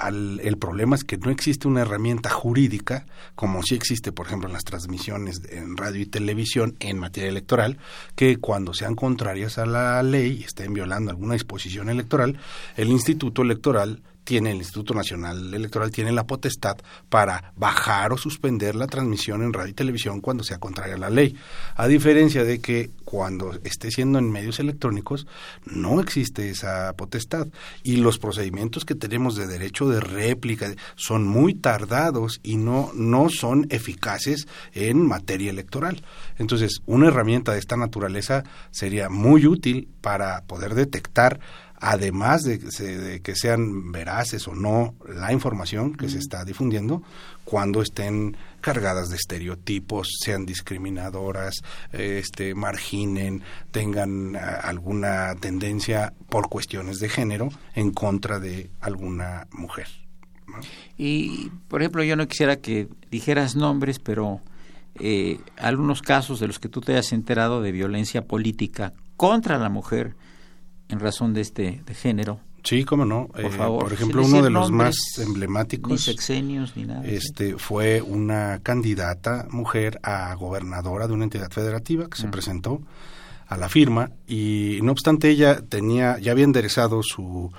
[0.00, 4.52] el problema es que no existe una herramienta jurídica, como sí existe, por ejemplo, en
[4.52, 7.78] las transmisiones en radio y televisión en materia electoral,
[8.16, 12.38] que cuando sean contrarias a la ley y estén violando alguna disposición electoral,
[12.76, 16.76] el Instituto Electoral tiene el Instituto Nacional Electoral tiene la potestad
[17.08, 21.10] para bajar o suspender la transmisión en radio y televisión cuando sea contraria a la
[21.10, 21.36] ley.
[21.74, 25.26] A diferencia de que cuando esté siendo en medios electrónicos
[25.64, 27.48] no existe esa potestad
[27.82, 33.28] y los procedimientos que tenemos de derecho de réplica son muy tardados y no no
[33.30, 36.02] son eficaces en materia electoral.
[36.38, 41.40] Entonces, una herramienta de esta naturaleza sería muy útil para poder detectar
[41.80, 47.02] además de, que sean veraces o no la información que se está difundiendo,
[47.44, 51.54] cuando estén cargadas de estereotipos, sean discriminadoras,
[51.92, 59.88] este, marginen, tengan ah, alguna tendencia por cuestiones de género en contra de alguna mujer.
[60.98, 64.40] Y, por ejemplo, yo no quisiera que dijeras nombres, pero
[64.96, 69.68] eh, algunos casos de los que tú te hayas enterado de violencia política contra la
[69.68, 70.14] mujer,
[70.90, 72.40] en razón de este de género.
[72.62, 73.28] Sí, cómo no.
[73.28, 77.02] Por Eh, favor, por ejemplo, uno de los más emblemáticos Ni sexenios, ni nada.
[77.04, 77.14] ¿sí?
[77.14, 82.82] este, fue una candidata mujer a gobernadora de una entidad federativa que se presentó
[83.48, 87.50] a la firma y no obstante ella tenía ya había enderezado su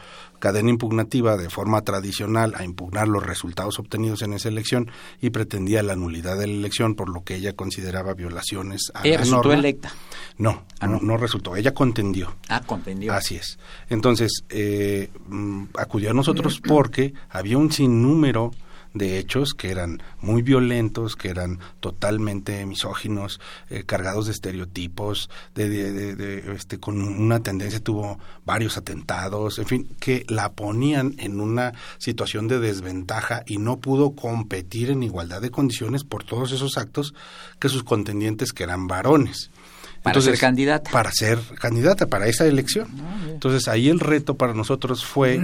[0.41, 5.81] cadena impugnativa de forma tradicional a impugnar los resultados obtenidos en esa elección y pretendía
[5.83, 9.47] la nulidad de la elección por lo que ella consideraba violaciones a Ella la resultó
[9.47, 9.59] norma.
[9.59, 9.93] electa.
[10.37, 10.99] No, Ah, no, no.
[11.13, 11.55] no resultó.
[11.55, 12.35] Ella contendió.
[12.49, 13.13] Ah, contendió.
[13.13, 13.59] Así es.
[13.89, 18.51] Entonces, eh, mm, acudió a nosotros porque había un sinnúmero
[18.93, 25.69] de hechos que eran muy violentos, que eran totalmente misóginos, eh, cargados de estereotipos, de,
[25.69, 31.15] de- de- de, este, con una tendencia, tuvo varios atentados, en fin, que la ponían
[31.17, 36.51] en una situación de desventaja y no pudo competir en igualdad de condiciones por todos
[36.51, 37.13] esos actos
[37.59, 39.49] que sus contendientes que eran varones.
[40.03, 40.89] Para ser candidata.
[40.89, 42.87] Para ser candidata, para esa elección.
[43.29, 45.39] Entonces ahí el reto para nosotros fue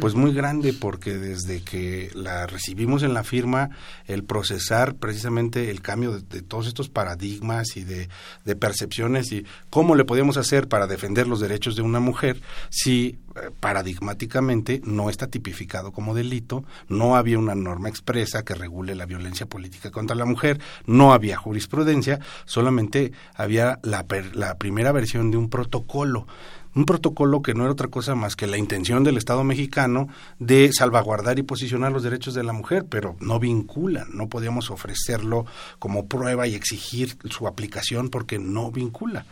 [0.00, 3.70] pues muy grande porque desde que la recibimos en la firma,
[4.06, 8.08] el procesar precisamente el cambio de, de todos estos paradigmas y de,
[8.44, 13.18] de percepciones y cómo le podíamos hacer para defender los derechos de una mujer si
[13.60, 19.46] paradigmáticamente no está tipificado como delito, no había una norma expresa que regule la violencia
[19.46, 25.48] política contra la mujer, no había jurisprudencia, solamente había la, la primera versión de un
[25.48, 26.26] protocolo.
[26.74, 30.70] Un protocolo que no era otra cosa más que la intención del Estado mexicano de
[30.72, 35.46] salvaguardar y posicionar los derechos de la mujer, pero no vinculan, no podíamos ofrecerlo
[35.80, 39.26] como prueba y exigir su aplicación porque no vincula.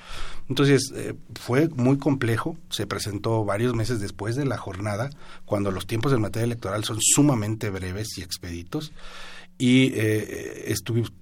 [0.49, 5.11] Entonces, eh, fue muy complejo, se presentó varios meses después de la jornada,
[5.45, 8.93] cuando los tiempos en materia electoral son sumamente breves y expeditos,
[9.59, 11.13] y eh, estuvi-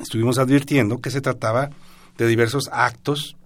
[0.00, 1.70] estuvimos advirtiendo que se trataba
[2.16, 3.36] de diversos actos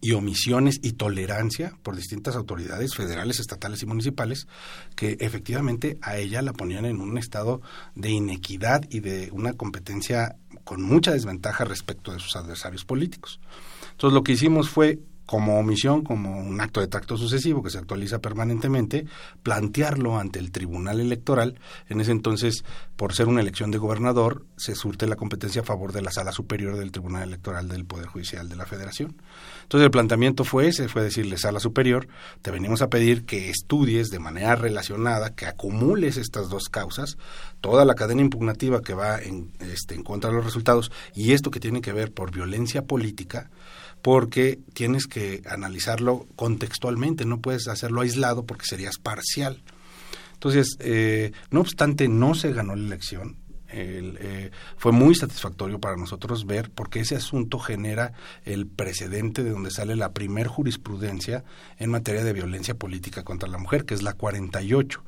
[0.00, 4.46] y omisiones y tolerancia por distintas autoridades federales, estatales y municipales
[4.96, 7.60] que efectivamente a ella la ponían en un estado
[7.94, 13.40] de inequidad y de una competencia con mucha desventaja respecto de sus adversarios políticos.
[13.92, 17.78] Entonces lo que hicimos fue como omisión, como un acto de tracto sucesivo que se
[17.78, 19.06] actualiza permanentemente,
[19.44, 21.60] plantearlo ante el Tribunal Electoral.
[21.88, 22.64] En ese entonces,
[22.96, 26.32] por ser una elección de gobernador, se surte la competencia a favor de la Sala
[26.32, 29.22] Superior del Tribunal Electoral del Poder Judicial de la Federación.
[29.70, 32.08] Entonces el planteamiento fue ese, fue decirle, Sala Superior,
[32.42, 37.18] te venimos a pedir que estudies de manera relacionada, que acumules estas dos causas,
[37.60, 41.52] toda la cadena impugnativa que va en, este, en contra de los resultados y esto
[41.52, 43.48] que tiene que ver por violencia política,
[44.02, 49.62] porque tienes que analizarlo contextualmente, no puedes hacerlo aislado porque serías parcial.
[50.32, 53.36] Entonces, eh, no obstante, no se ganó la elección.
[53.72, 58.12] El, eh, fue muy satisfactorio para nosotros ver porque ese asunto genera
[58.44, 61.44] el precedente de donde sale la primer jurisprudencia
[61.78, 65.02] en materia de violencia política contra la mujer, que es la 48.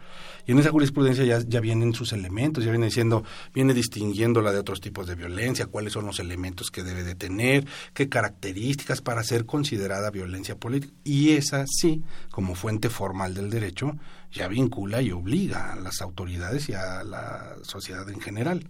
[0.47, 4.59] Y en esa jurisprudencia ya, ya vienen sus elementos, ya viene diciendo, viene distinguiéndola de
[4.59, 9.23] otros tipos de violencia, cuáles son los elementos que debe de tener, qué características para
[9.23, 10.93] ser considerada violencia política.
[11.05, 13.97] Y esa sí, como fuente formal del derecho,
[14.33, 18.69] ya vincula y obliga a las autoridades y a la sociedad en general.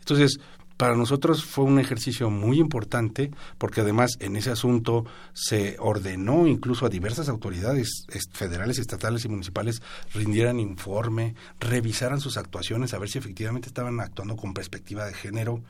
[0.00, 0.38] Entonces,
[0.76, 6.86] para nosotros fue un ejercicio muy importante porque además en ese asunto se ordenó incluso
[6.86, 9.82] a diversas autoridades federales, estatales y municipales
[10.12, 15.62] rindieran informe, revisaran sus actuaciones, a ver si efectivamente estaban actuando con perspectiva de género.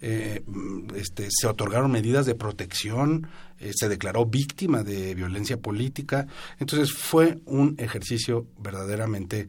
[0.00, 6.26] Eh, mm, este, se otorgaron medidas de protección, eh, se declaró víctima de violencia política.
[6.58, 9.48] Entonces fue un ejercicio verdaderamente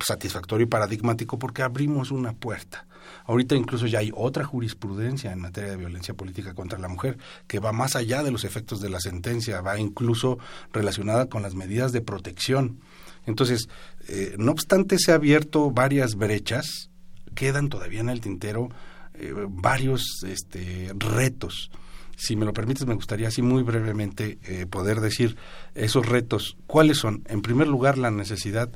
[0.00, 2.86] satisfactorio y paradigmático porque abrimos una puerta.
[3.24, 7.58] Ahorita incluso ya hay otra jurisprudencia en materia de violencia política contra la mujer que
[7.58, 10.38] va más allá de los efectos de la sentencia, va incluso
[10.72, 12.80] relacionada con las medidas de protección.
[13.26, 13.68] Entonces,
[14.08, 16.90] eh, no obstante se ha abierto varias brechas,
[17.34, 18.68] quedan todavía en el tintero
[19.14, 21.70] eh, varios este, retos.
[22.16, 25.36] Si me lo permites, me gustaría así muy brevemente eh, poder decir
[25.74, 26.56] esos retos.
[26.66, 27.24] ¿Cuáles son?
[27.26, 28.70] En primer lugar, la necesidad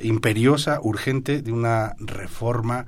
[0.00, 2.86] imperiosa, urgente de una reforma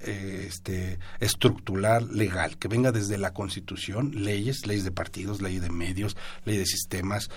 [0.00, 5.70] eh, este, estructural, legal, que venga desde la Constitución, leyes, leyes de partidos, ley de
[5.70, 7.30] medios, ley de sistemas,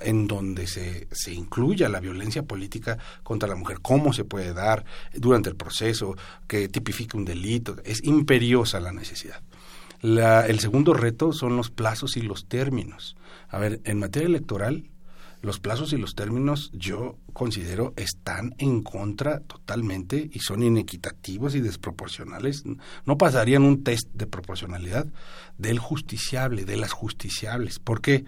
[0.00, 4.84] en donde se, se incluya la violencia política contra la mujer, cómo se puede dar
[5.14, 7.76] durante el proceso, que tipifique un delito.
[7.84, 9.42] Es imperiosa la necesidad.
[10.00, 13.16] La- el segundo reto son los plazos y los términos.
[13.48, 14.88] A ver, en materia electoral,
[15.42, 21.60] los plazos y los términos yo considero están en contra totalmente y son inequitativos y
[21.60, 22.62] desproporcionales.
[23.04, 25.06] No pasarían un test de proporcionalidad
[25.58, 27.78] del justiciable, de las justiciables.
[27.78, 28.24] ¿Por qué?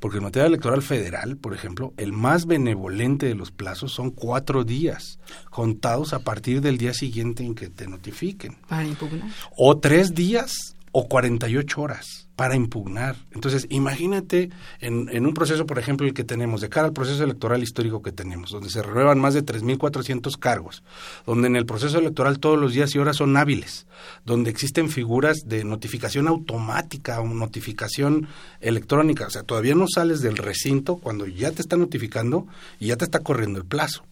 [0.00, 4.62] porque en materia electoral federal, por ejemplo, el más benevolente de los plazos son cuatro
[4.62, 5.18] días,
[5.50, 8.58] contados a partir del día siguiente en que te notifiquen.
[8.68, 9.28] Para impugnar.
[9.56, 13.16] O tres días o 48 horas para impugnar.
[13.32, 17.64] Entonces, imagínate en, un proceso, por ejemplo, el que tenemos, de cara al proceso electoral
[17.64, 20.84] histórico que tenemos, donde se renuevan más de 3.400 cargos,
[21.26, 23.88] donde en el proceso electoral todos los días y horas son hábiles,
[24.24, 28.28] donde existen figuras de notificación automática o notificación
[28.60, 29.26] electrónica.
[29.26, 32.46] O sea, todavía no sales del recinto cuando ya te está notificando
[32.78, 34.04] y ya te está corriendo el plazo.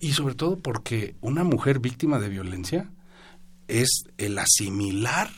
[0.00, 2.88] Y sobre todo porque una mujer víctima de violencia
[3.66, 5.28] es el asimilar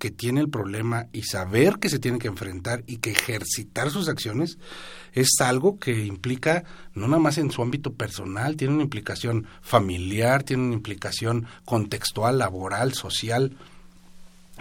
[0.00, 4.08] que tiene el problema y saber que se tiene que enfrentar y que ejercitar sus
[4.08, 4.58] acciones
[5.12, 10.42] es algo que implica no nada más en su ámbito personal, tiene una implicación familiar,
[10.42, 13.58] tiene una implicación contextual, laboral, social,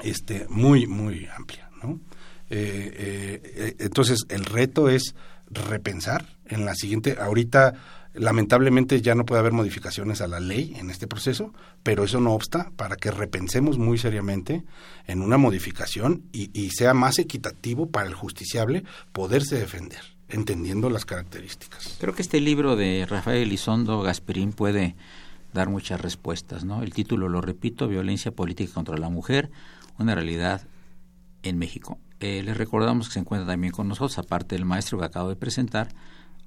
[0.04, 2.02] este, muy, muy amplia, ¿no?
[2.50, 5.16] Eh, eh, entonces, el reto es
[5.50, 7.76] repensar en la siguiente, ahorita
[8.20, 11.54] Lamentablemente ya no puede haber modificaciones a la ley en este proceso,
[11.84, 14.66] pero eso no obsta para que repensemos muy seriamente
[15.08, 21.96] en una modificación y, sea más equitativo para el justiciable poderse defender, entendiendo las características.
[22.02, 24.98] Creo que este libro de Rafael Elizondo Gasperín puede
[25.54, 26.84] dar muchas respuestas, ¿no?
[26.84, 29.50] El título, lo repito, Violencia Política contra la Mujer,
[29.98, 30.68] una realidad
[31.44, 32.00] en México.
[32.20, 35.38] Eh, les recordamos que se encuentra también con nosotros, aparte del maestro que acabo de
[35.38, 35.88] presentar,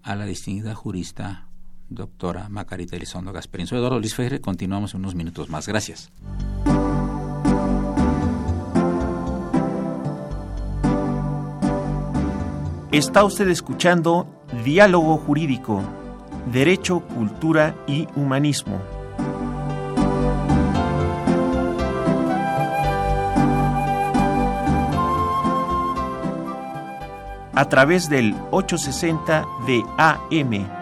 [0.02, 1.48] a la distinguida jurista
[1.94, 3.66] doctora Macarita Elizondo Gasperín.
[3.66, 5.66] Soy Eduardo Luis continuamos en unos minutos más.
[5.66, 6.10] Gracias.
[12.92, 14.26] Está usted escuchando
[14.64, 15.82] Diálogo Jurídico,
[16.52, 18.80] Derecho, Cultura y Humanismo.
[27.54, 30.81] A través del 860 de AM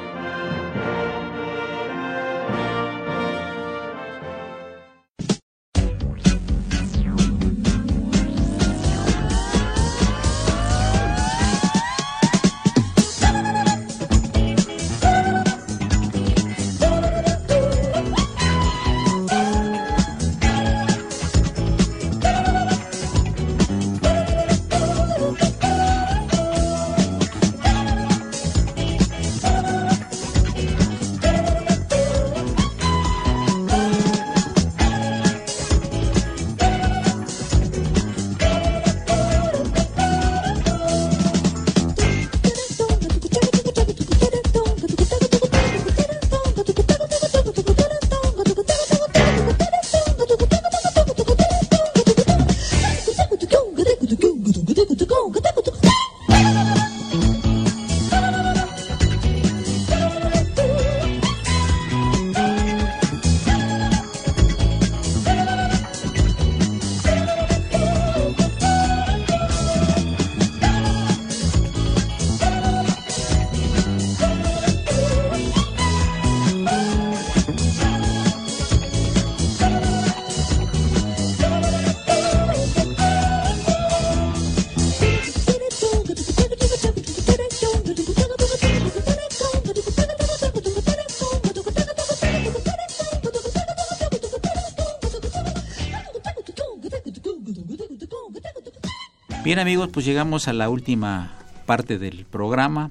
[99.51, 101.33] Bien amigos, pues llegamos a la última
[101.65, 102.89] parte del programa.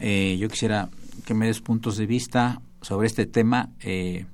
[0.00, 0.88] Eh, yo quisiera
[1.24, 3.68] que me des puntos de vista sobre este tema.
[3.80, 4.26] Eh,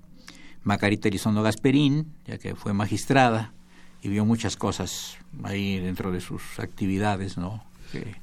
[0.62, 3.52] Macarita Elizondo Gasperín, ya que fue magistrada
[4.00, 7.62] y vio muchas cosas ahí dentro de sus actividades, ¿no?
[7.92, 8.14] Que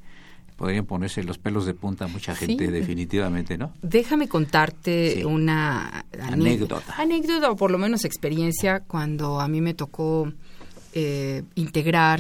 [0.56, 3.72] podrían ponerse los pelos de punta a mucha gente, definitivamente, ¿no?
[3.84, 6.96] Déjame contarte una anécdota.
[6.98, 10.34] Anécdota o por lo menos experiencia cuando a mí me tocó
[10.96, 12.20] eh, integrar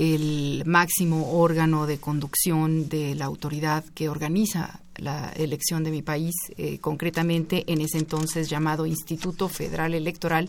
[0.00, 6.34] el máximo órgano de conducción de la autoridad que organiza la elección de mi país,
[6.56, 10.48] eh, concretamente en ese entonces llamado Instituto Federal Electoral.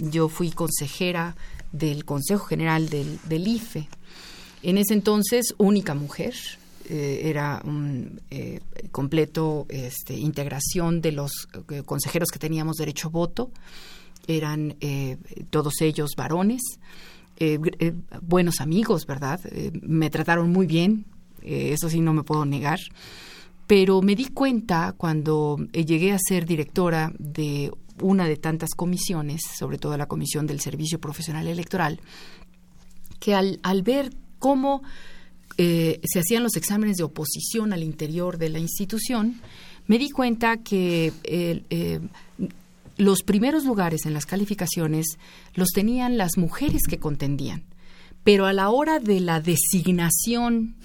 [0.00, 1.36] Yo fui consejera
[1.70, 3.88] del Consejo General del, IFE.
[4.64, 6.34] En ese entonces, única mujer,
[6.88, 8.58] eh, era un eh,
[8.90, 11.46] completo este, integración de los
[11.86, 13.52] consejeros que teníamos derecho a voto,
[14.26, 14.76] eran
[15.50, 16.60] todos ellos varones.
[17.42, 19.40] Eh, eh, buenos amigos, ¿verdad?
[19.46, 21.06] Eh, me trataron muy bien,
[21.42, 22.78] eso sí no me puedo negar.
[23.66, 27.72] Pero me di cuenta cuando llegué a ser directora de
[28.02, 32.00] una de tantas comisiones, sobre todo la comisión del Servicio Profesional Electoral,
[33.18, 34.82] que al, al ver cómo
[35.56, 39.40] se hacían los exámenes de oposición al interior de la institución,
[39.86, 41.12] me di cuenta que
[42.96, 45.18] los primeros lugares en las calificaciones
[45.54, 47.64] los tenían las mujeres que contendían,
[48.24, 50.76] pero a la hora de la designación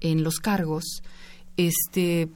[0.00, 1.02] en los cargos,
[1.56, 2.28] este,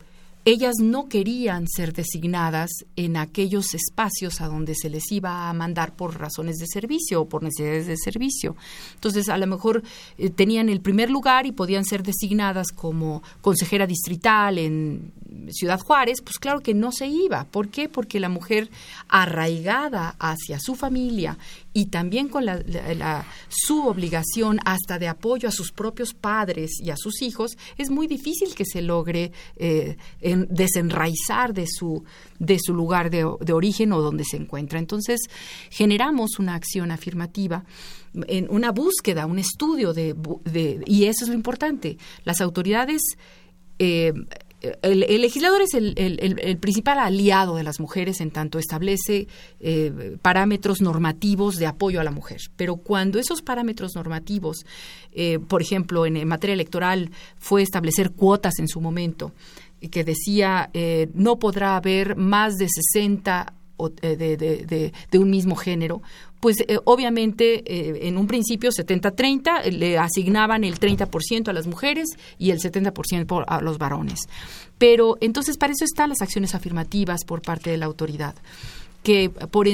[0.51, 5.95] ellas no querían ser designadas en aquellos espacios a donde se les iba a mandar
[5.95, 8.57] por razones de servicio o por necesidades de servicio.
[8.95, 9.83] Entonces, a lo mejor
[10.17, 15.13] eh, tenían el primer lugar y podían ser designadas como consejera distrital en
[15.51, 17.45] Ciudad Juárez, pues claro que no se iba.
[17.45, 17.91] ¿Por qué?
[17.91, 18.71] Porque la mujer
[19.09, 21.37] arraigada hacia su familia
[21.79, 26.97] y también con la, su obligación hasta de apoyo a sus propios padres y a
[26.97, 32.03] sus hijos, es muy difícil que se logre eh, desenraizar de su,
[32.41, 33.23] de su lugar de,
[33.53, 34.81] origen o donde se encuentra.
[34.81, 35.21] Entonces,
[35.71, 37.65] generamos una acción afirmativa
[38.27, 40.17] en una búsqueda, un estudio de,
[40.85, 41.97] y eso es lo importante.
[42.25, 43.03] Las autoridades
[43.79, 44.13] eh,
[44.61, 49.29] el, legislador es el, principal aliado de las mujeres en tanto establece
[49.61, 52.41] eh, parámetros normativos de apoyo a la mujer.
[52.57, 54.67] Pero cuando esos parámetros normativos,
[55.13, 59.33] eh, por ejemplo, en, materia electoral fue establecer cuotas en su momento,
[59.91, 63.55] que decía eh, no podrá haber más de 60
[64.01, 66.03] de, de, de, un mismo género,
[66.41, 71.67] pues eh, obviamente eh, en un principio 70-30 eh, le asignaban el 30% a las
[71.67, 72.09] mujeres
[72.39, 74.21] y el 70% a los varones.
[74.79, 78.35] Pero entonces para eso están las acciones afirmativas por parte de la autoridad
[79.03, 79.67] que por,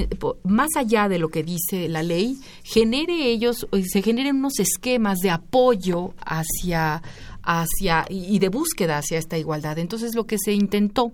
[0.45, 5.31] más allá de lo que dice la ley, genere ellos, se generen unos esquemas de
[5.31, 7.03] apoyo hacia,
[7.45, 9.79] hacia y de búsqueda hacia esta igualdad.
[9.79, 11.13] Entonces lo que se intentó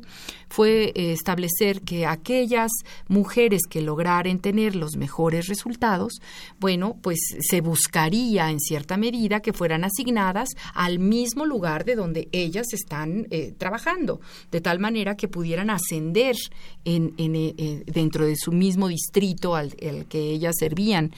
[0.50, 2.70] fue eh, establecer que aquellas
[3.08, 6.14] mujeres que lograran tener los mejores resultados,
[6.58, 12.28] bueno, pues se buscaría en cierta medida que fueran asignadas al mismo lugar de donde
[12.32, 14.20] ellas están eh, trabajando,
[14.50, 16.36] de tal manera que pudieran ascender
[16.84, 19.74] en, eh, dentro de su mismo distrito al,
[20.08, 21.12] que ellas servían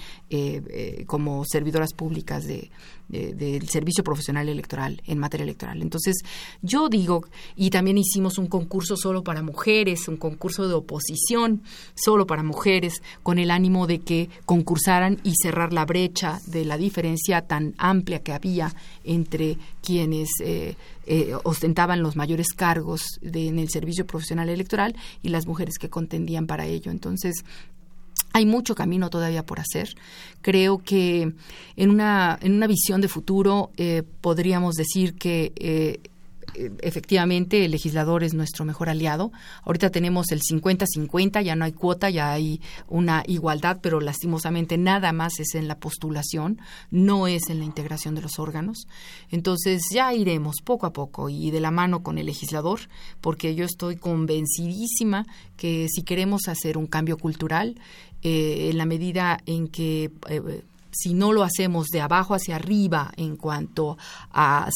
[1.07, 2.71] como servidoras públicas de,
[3.09, 5.83] del servicio profesional electoral en materia electoral.
[5.83, 6.17] Entonces,
[6.63, 7.27] yo digo,
[7.57, 11.63] y también hicimos un concurso solo para mujeres, un concurso de oposición
[11.95, 16.77] solo para mujeres, con el ánimo de que concursaran y cerrar la brecha de la
[16.77, 18.75] diferencia tan amplia que había
[19.05, 20.77] entre quienes eh,
[21.07, 26.47] eh, ostentaban los mayores cargos en el servicio profesional electoral y las mujeres que contendían
[26.47, 26.91] para ello.
[26.91, 27.45] Entonces,
[28.33, 29.95] hay mucho camino todavía por hacer.
[30.41, 31.33] Creo que
[31.77, 36.01] en una, en una visión de futuro eh, podríamos decir que eh,
[36.55, 39.33] efectivamente el legislador es nuestro mejor aliado.
[39.65, 45.13] Ahorita tenemos el 50-50, ya no hay cuota, ya hay una igualdad, pero lastimosamente nada
[45.13, 48.87] más es en la postulación, no es en la integración de los órganos.
[49.31, 52.81] Entonces ya iremos poco a poco y de la mano con el legislador,
[53.21, 55.27] porque yo estoy convencidísima
[55.57, 57.77] que si queremos hacer un cambio cultural,
[58.25, 60.63] eh, en la medida en que eh,
[60.93, 63.97] si no lo hacemos de abajo hacia arriba en cuanto
[64.31, 64.69] a,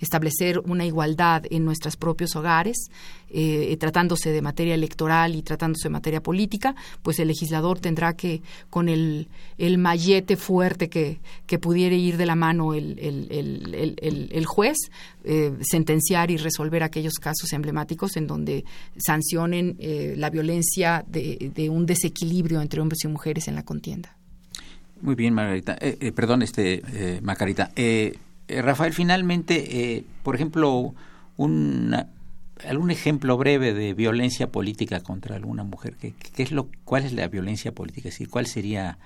[0.00, 2.90] establecer una igualdad en nuestros propios hogares,
[3.28, 8.42] eh, tratándose de materia electoral y tratándose de materia política, pues el legislador tendrá que,
[8.70, 9.28] con el,
[9.58, 14.76] el mallete fuerte que, que pudiera ir de la mano el, el, el juez,
[15.24, 18.64] eh, sentenciar y resolver aquellos casos emblemáticos en donde
[18.96, 24.16] sancionen eh, la violencia de, de un desequilibrio entre hombres y mujeres en la contienda.
[25.00, 25.76] Muy bien, Margarita.
[25.80, 27.70] Eh, eh, perdón, este, eh, Macarita.
[28.48, 30.94] Rafael, finalmente, por ejemplo,
[31.36, 31.96] un,
[32.64, 35.96] algún ejemplo breve de violencia política contra alguna mujer.
[35.96, 38.08] ¿Qué, es lo, ¿Cuál es la violencia política?
[38.30, 38.98] ¿Cuál sería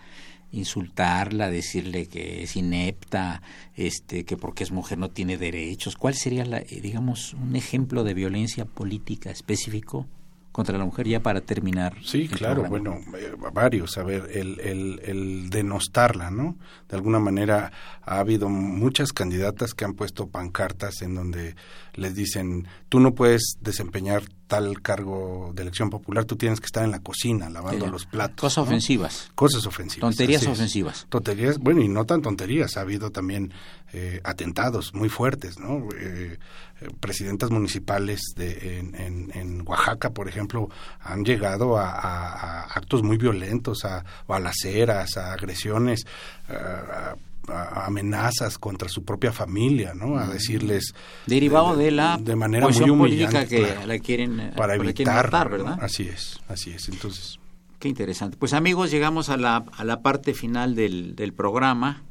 [0.53, 3.41] insultarla, decirle que es inepta,
[3.74, 5.97] este, que porque es mujer no tiene derechos?
[5.97, 10.07] ¿Cuál sería, la, digamos, un ejemplo de violencia política específico?
[10.53, 11.94] Contra la mujer ya para terminar.
[12.05, 16.57] Sí, claro, bueno, eh, varios, a ver, el, el, el, denostarla, ¿no?
[16.88, 17.72] De alguna manera
[18.03, 21.55] ha habido muchas candidatas que han puesto pancartas en donde
[21.94, 26.82] les dicen, tú no puedes desempeñar tal cargo de elección popular, tú tienes que estar
[26.82, 28.40] en la cocina lavando los platos.
[28.40, 29.30] Cosas ofensivas.
[29.36, 30.11] Cosas ofensivas.
[30.11, 31.07] Tonterías ofensivas.
[31.09, 33.53] Tonterías, bueno, y no tan tonterías, ha habido también
[33.92, 35.88] eh, atentados muy fuertes, ¿no?
[35.96, 36.36] Eh,
[36.80, 43.84] eh, presidentas municipales de, en, en, Oaxaca, por ejemplo, han llegado a, actos muy violentos,
[43.84, 46.07] a balaceras, a agresiones,
[46.48, 47.14] a,
[47.49, 50.18] amenazas contra su propia familia, ¿no?
[50.18, 50.95] A decirles
[51.26, 55.78] derivado de, la de manera muy humillante que la quieren para evitar, ¿verdad?
[55.80, 56.88] Así es, así es.
[56.88, 57.41] Entonces
[57.80, 58.36] Qué interesante.
[58.36, 62.03] Pues amigos, llegamos a la, a la parte final del, del programa.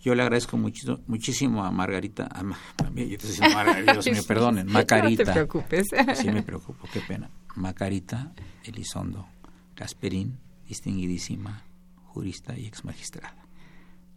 [0.00, 4.06] Yo le agradezco muchito, muchísimo a Margarita, a, a mí, yo te diciendo Margarita, Dios
[4.06, 5.24] me perdonen, Macarita.
[5.24, 5.88] No te preocupes.
[6.16, 7.28] Sí me preocupo, qué pena.
[7.54, 8.32] Macarita
[8.64, 9.28] Elizondo
[9.76, 11.64] Gasperín, distinguidísima
[12.06, 13.39] jurista y ex magistrada.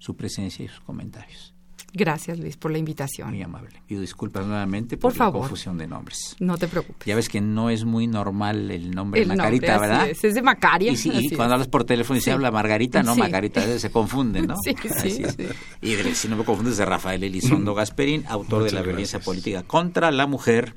[0.03, 1.53] Su presencia y sus comentarios.
[1.95, 3.41] Gracias, Luis, por la Muy invitación.
[3.41, 3.81] amable.
[3.87, 5.41] Pido disculpas nuevamente por, Por la favor.
[5.41, 6.35] confusión de nombres.
[6.39, 7.05] No te preocupes.
[7.05, 10.09] Ya ves que no es muy normal el nombre El Macarita, nombre, así ¿verdad?
[10.09, 10.91] Es, es de Macaria.
[10.91, 11.51] Y, sí, y cuando es.
[11.53, 12.31] hablas por teléfono y se Sí.
[12.31, 13.19] habla Margarita, no Sí.
[13.21, 14.55] Margarita, se confunde, ¿no?
[14.65, 15.45] Sí, sí, sí.
[15.81, 19.61] Y de- si no me confundes, de Rafael Elizondo Gasperín, autor de La violencia política
[19.63, 20.75] contra la mujer,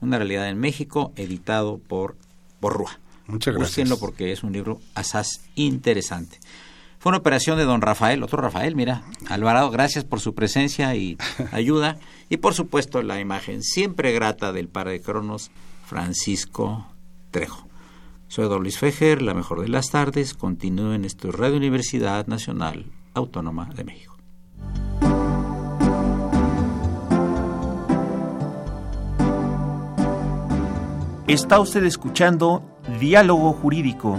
[0.00, 2.16] una realidad en México, editado por
[2.62, 2.98] Borrúa.
[3.26, 3.70] Muchas gracias.
[3.70, 6.38] Búsquenlo porque es un libro asaz interesante.
[7.04, 11.18] Fue una operación de don Rafael, otro Rafael, mira, Alvarado, gracias por su presencia y
[11.52, 11.98] ayuda.
[12.30, 15.50] Y por supuesto la imagen siempre grata del par de cronos,
[15.84, 16.86] Francisco
[17.30, 17.68] Trejo.
[18.28, 20.32] Soy don Luis Fejer, la mejor de las tardes.
[20.32, 24.16] Continúen en esto Radio Universidad Nacional Autónoma de México.
[31.26, 32.62] Está usted escuchando
[32.98, 34.18] Diálogo Jurídico,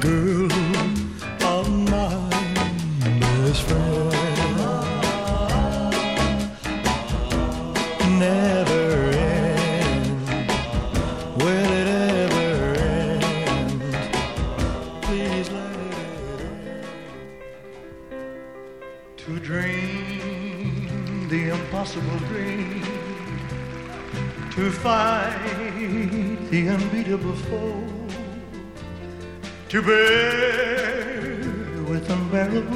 [0.00, 0.47] Girl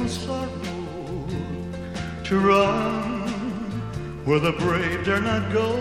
[0.07, 1.27] sorrow,
[2.23, 3.29] to run
[4.25, 5.75] where the brave dare not go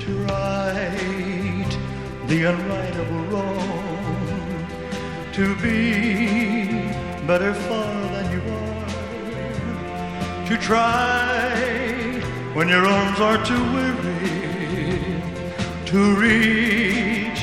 [0.00, 1.78] to right
[2.26, 4.66] the unrightable wrong
[5.32, 6.90] to be
[7.26, 8.86] better far than you are
[10.46, 11.66] to try
[12.54, 14.46] when your arms are too weary
[15.84, 17.40] to reach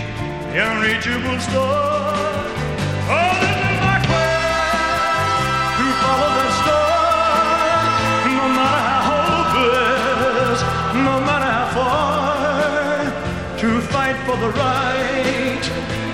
[0.52, 2.46] the unreachable star.
[3.10, 3.43] Oh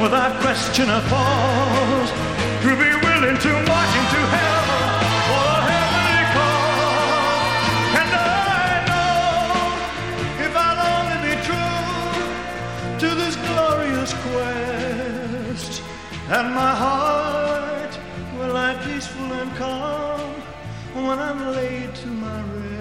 [0.10, 1.00] That question a
[2.64, 4.66] to be willing to march into hell
[5.30, 7.66] for a heavenly cause.
[8.02, 9.06] And I know
[10.46, 11.86] if I'll only be true
[13.02, 15.74] to this glorious quest,
[16.28, 17.94] and my heart
[18.36, 20.34] will lie peaceful and calm
[21.06, 22.79] when I'm laid to my rest.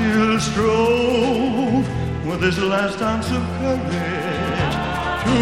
[0.00, 1.86] still strove
[2.26, 4.74] with his last ounce of courage
[5.24, 5.36] to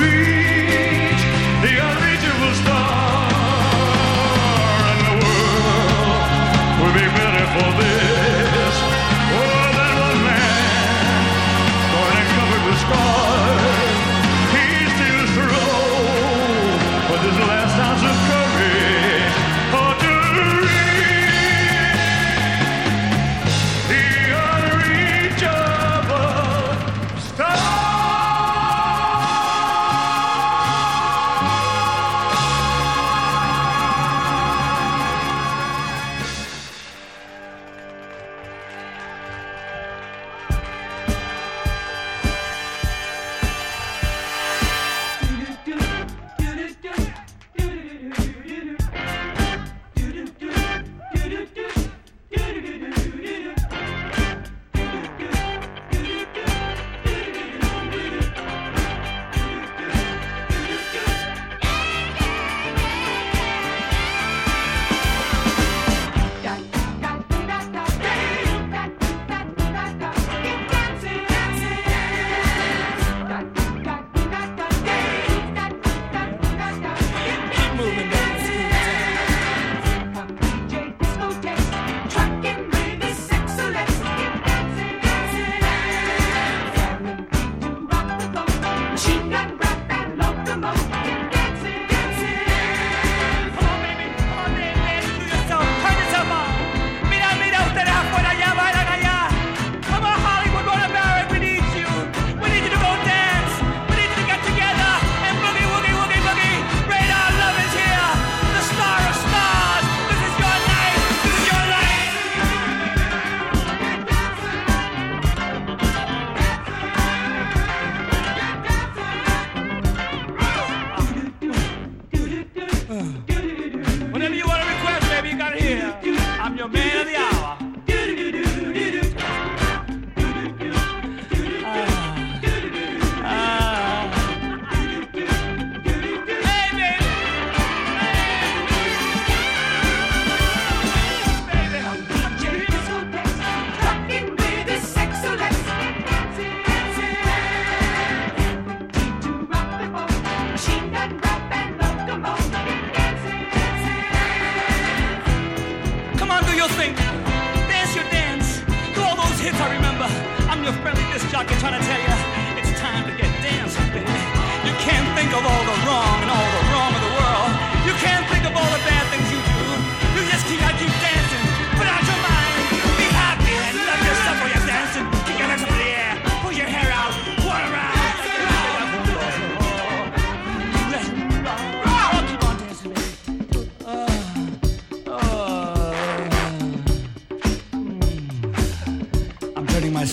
[0.00, 1.22] reach
[1.64, 3.28] the unreachable star,
[4.88, 6.20] and the world
[6.80, 7.87] will be better for this.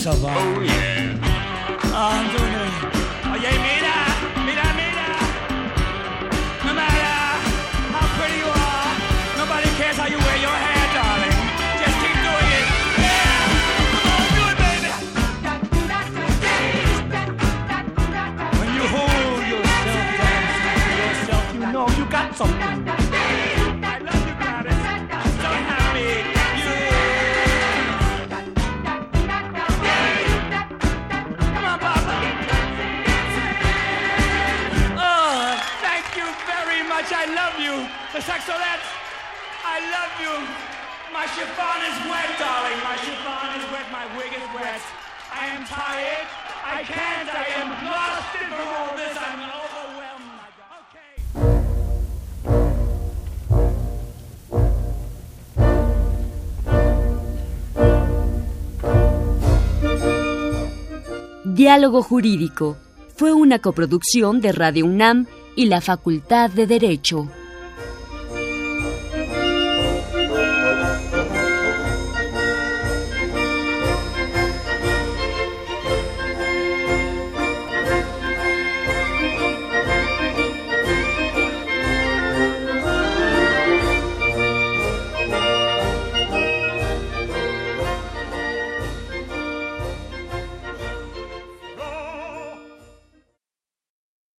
[0.06, 0.36] savant.
[0.38, 1.16] Oh, yeah.
[1.98, 2.35] And
[41.36, 42.80] chiffon is wet, darling.
[42.90, 43.86] My chiffon is wet.
[43.92, 44.82] My wig is wet.
[45.42, 46.26] I am tired.
[46.64, 47.28] I can't.
[47.44, 49.14] I am blasted from all this.
[49.26, 50.32] I'm overwhelmed.
[61.44, 62.76] Diálogo Jurídico
[63.16, 67.28] fue una coproducción de Radio UNAM y la Facultad de Derecho.